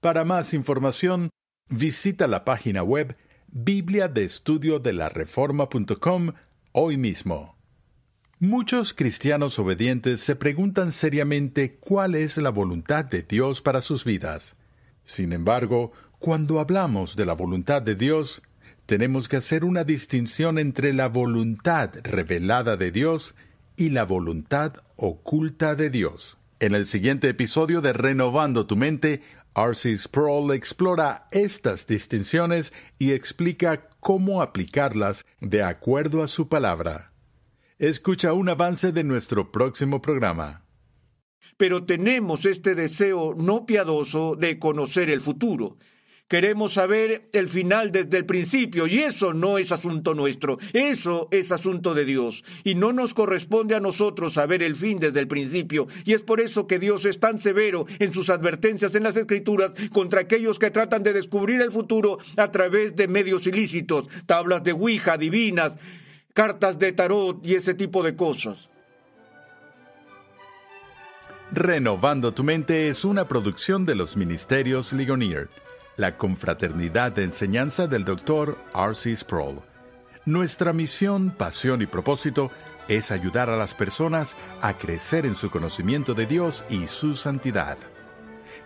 Para 0.00 0.24
más 0.24 0.54
información, 0.54 1.30
visita 1.68 2.26
la 2.26 2.44
página 2.44 2.82
web 2.82 3.16
biblia 3.46 4.08
de 4.08 4.24
estudio 4.24 4.80
de 4.80 4.92
la 4.92 5.08
reforma.com 5.08 6.32
hoy 6.72 6.96
mismo. 6.96 7.51
Muchos 8.44 8.92
cristianos 8.92 9.60
obedientes 9.60 10.20
se 10.20 10.34
preguntan 10.34 10.90
seriamente 10.90 11.76
cuál 11.78 12.16
es 12.16 12.36
la 12.38 12.50
voluntad 12.50 13.04
de 13.04 13.22
Dios 13.22 13.62
para 13.62 13.80
sus 13.80 14.04
vidas. 14.04 14.56
Sin 15.04 15.32
embargo, 15.32 15.92
cuando 16.18 16.58
hablamos 16.58 17.14
de 17.14 17.24
la 17.24 17.34
voluntad 17.34 17.82
de 17.82 17.94
Dios, 17.94 18.42
tenemos 18.84 19.28
que 19.28 19.36
hacer 19.36 19.64
una 19.64 19.84
distinción 19.84 20.58
entre 20.58 20.92
la 20.92 21.06
voluntad 21.06 21.92
revelada 22.02 22.76
de 22.76 22.90
Dios 22.90 23.36
y 23.76 23.90
la 23.90 24.04
voluntad 24.04 24.72
oculta 24.96 25.76
de 25.76 25.90
Dios. 25.90 26.36
En 26.58 26.74
el 26.74 26.88
siguiente 26.88 27.28
episodio 27.28 27.80
de 27.80 27.92
Renovando 27.92 28.66
tu 28.66 28.74
mente, 28.74 29.22
R.C. 29.54 29.96
Sproul 29.96 30.52
explora 30.52 31.28
estas 31.30 31.86
distinciones 31.86 32.72
y 32.98 33.12
explica 33.12 33.88
cómo 34.00 34.42
aplicarlas 34.42 35.24
de 35.40 35.62
acuerdo 35.62 36.24
a 36.24 36.26
su 36.26 36.48
palabra. 36.48 37.11
Escucha 37.82 38.32
un 38.32 38.48
avance 38.48 38.92
de 38.92 39.02
nuestro 39.02 39.50
próximo 39.50 40.00
programa. 40.00 40.64
Pero 41.56 41.82
tenemos 41.82 42.46
este 42.46 42.76
deseo 42.76 43.34
no 43.36 43.66
piadoso 43.66 44.36
de 44.36 44.60
conocer 44.60 45.10
el 45.10 45.20
futuro. 45.20 45.78
Queremos 46.28 46.74
saber 46.74 47.28
el 47.32 47.48
final 47.48 47.90
desde 47.90 48.18
el 48.18 48.24
principio 48.24 48.86
y 48.86 49.00
eso 49.00 49.34
no 49.34 49.58
es 49.58 49.72
asunto 49.72 50.14
nuestro, 50.14 50.58
eso 50.72 51.26
es 51.32 51.50
asunto 51.50 51.92
de 51.92 52.04
Dios 52.04 52.44
y 52.62 52.76
no 52.76 52.92
nos 52.92 53.14
corresponde 53.14 53.74
a 53.74 53.80
nosotros 53.80 54.34
saber 54.34 54.62
el 54.62 54.76
fin 54.76 55.00
desde 55.00 55.18
el 55.18 55.26
principio 55.26 55.88
y 56.04 56.12
es 56.12 56.22
por 56.22 56.40
eso 56.40 56.68
que 56.68 56.78
Dios 56.78 57.04
es 57.04 57.18
tan 57.18 57.38
severo 57.38 57.84
en 57.98 58.14
sus 58.14 58.30
advertencias 58.30 58.94
en 58.94 59.02
las 59.02 59.16
escrituras 59.16 59.72
contra 59.92 60.20
aquellos 60.20 60.60
que 60.60 60.70
tratan 60.70 61.02
de 61.02 61.12
descubrir 61.12 61.60
el 61.60 61.72
futuro 61.72 62.18
a 62.36 62.50
través 62.52 62.94
de 62.94 63.08
medios 63.08 63.46
ilícitos, 63.48 64.08
tablas 64.24 64.62
de 64.62 64.72
Ouija 64.72 65.18
divinas, 65.18 65.76
cartas 66.32 66.78
de 66.78 66.92
tarot 66.92 67.44
y 67.44 67.54
ese 67.54 67.74
tipo 67.74 68.02
de 68.02 68.16
cosas. 68.16 68.70
Renovando 71.50 72.32
tu 72.32 72.44
mente 72.44 72.88
es 72.88 73.04
una 73.04 73.28
producción 73.28 73.84
de 73.84 73.94
los 73.94 74.16
Ministerios 74.16 74.92
Ligonier, 74.92 75.50
la 75.96 76.16
confraternidad 76.16 77.12
de 77.12 77.24
enseñanza 77.24 77.86
del 77.86 78.04
Dr. 78.04 78.56
R.C. 78.74 79.14
Sproul. 79.16 79.60
Nuestra 80.24 80.72
misión, 80.72 81.30
pasión 81.30 81.82
y 81.82 81.86
propósito 81.86 82.50
es 82.88 83.10
ayudar 83.10 83.50
a 83.50 83.56
las 83.56 83.74
personas 83.74 84.34
a 84.62 84.78
crecer 84.78 85.26
en 85.26 85.34
su 85.34 85.50
conocimiento 85.50 86.14
de 86.14 86.26
Dios 86.26 86.64
y 86.70 86.86
su 86.86 87.16
santidad. 87.16 87.76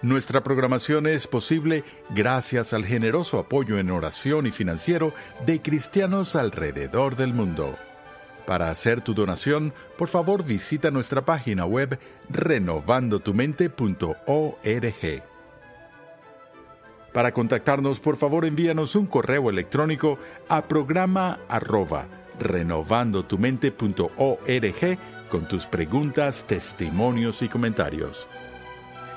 Nuestra 0.03 0.43
programación 0.43 1.07
es 1.07 1.27
posible 1.27 1.83
gracias 2.11 2.75
al 2.75 2.85
generoso 2.85 3.39
apoyo 3.39 3.79
en 3.79 3.91
oración 3.91 4.47
y 4.47 4.51
financiero 4.51 5.15
de 5.47 5.63
cristianos 5.63 6.37
alrededor 6.37 7.17
del 7.17 7.33
mundo. 7.33 7.77
Para 8.47 8.71
hacer 8.71 9.01
tu 9.01 9.15
donación, 9.15 9.73
por 9.97 10.09
favor 10.09 10.45
visita 10.45 10.91
nuestra 10.91 11.25
página 11.25 11.65
web 11.65 11.99
renovandotumente.org. 12.29 15.23
Para 17.13 17.33
contactarnos, 17.33 17.99
por 17.99 18.19
favor 18.19 18.45
envíanos 18.45 18.95
un 18.95 19.07
correo 19.07 19.49
electrónico 19.49 20.19
a 20.49 20.69
programa 20.69 21.39
arroba 21.49 22.07
renovandotumente.org 22.39 24.99
con 25.31 25.49
tus 25.49 25.67
preguntas, 25.67 26.45
testimonios 26.47 27.41
y 27.41 27.49
comentarios. 27.49 28.29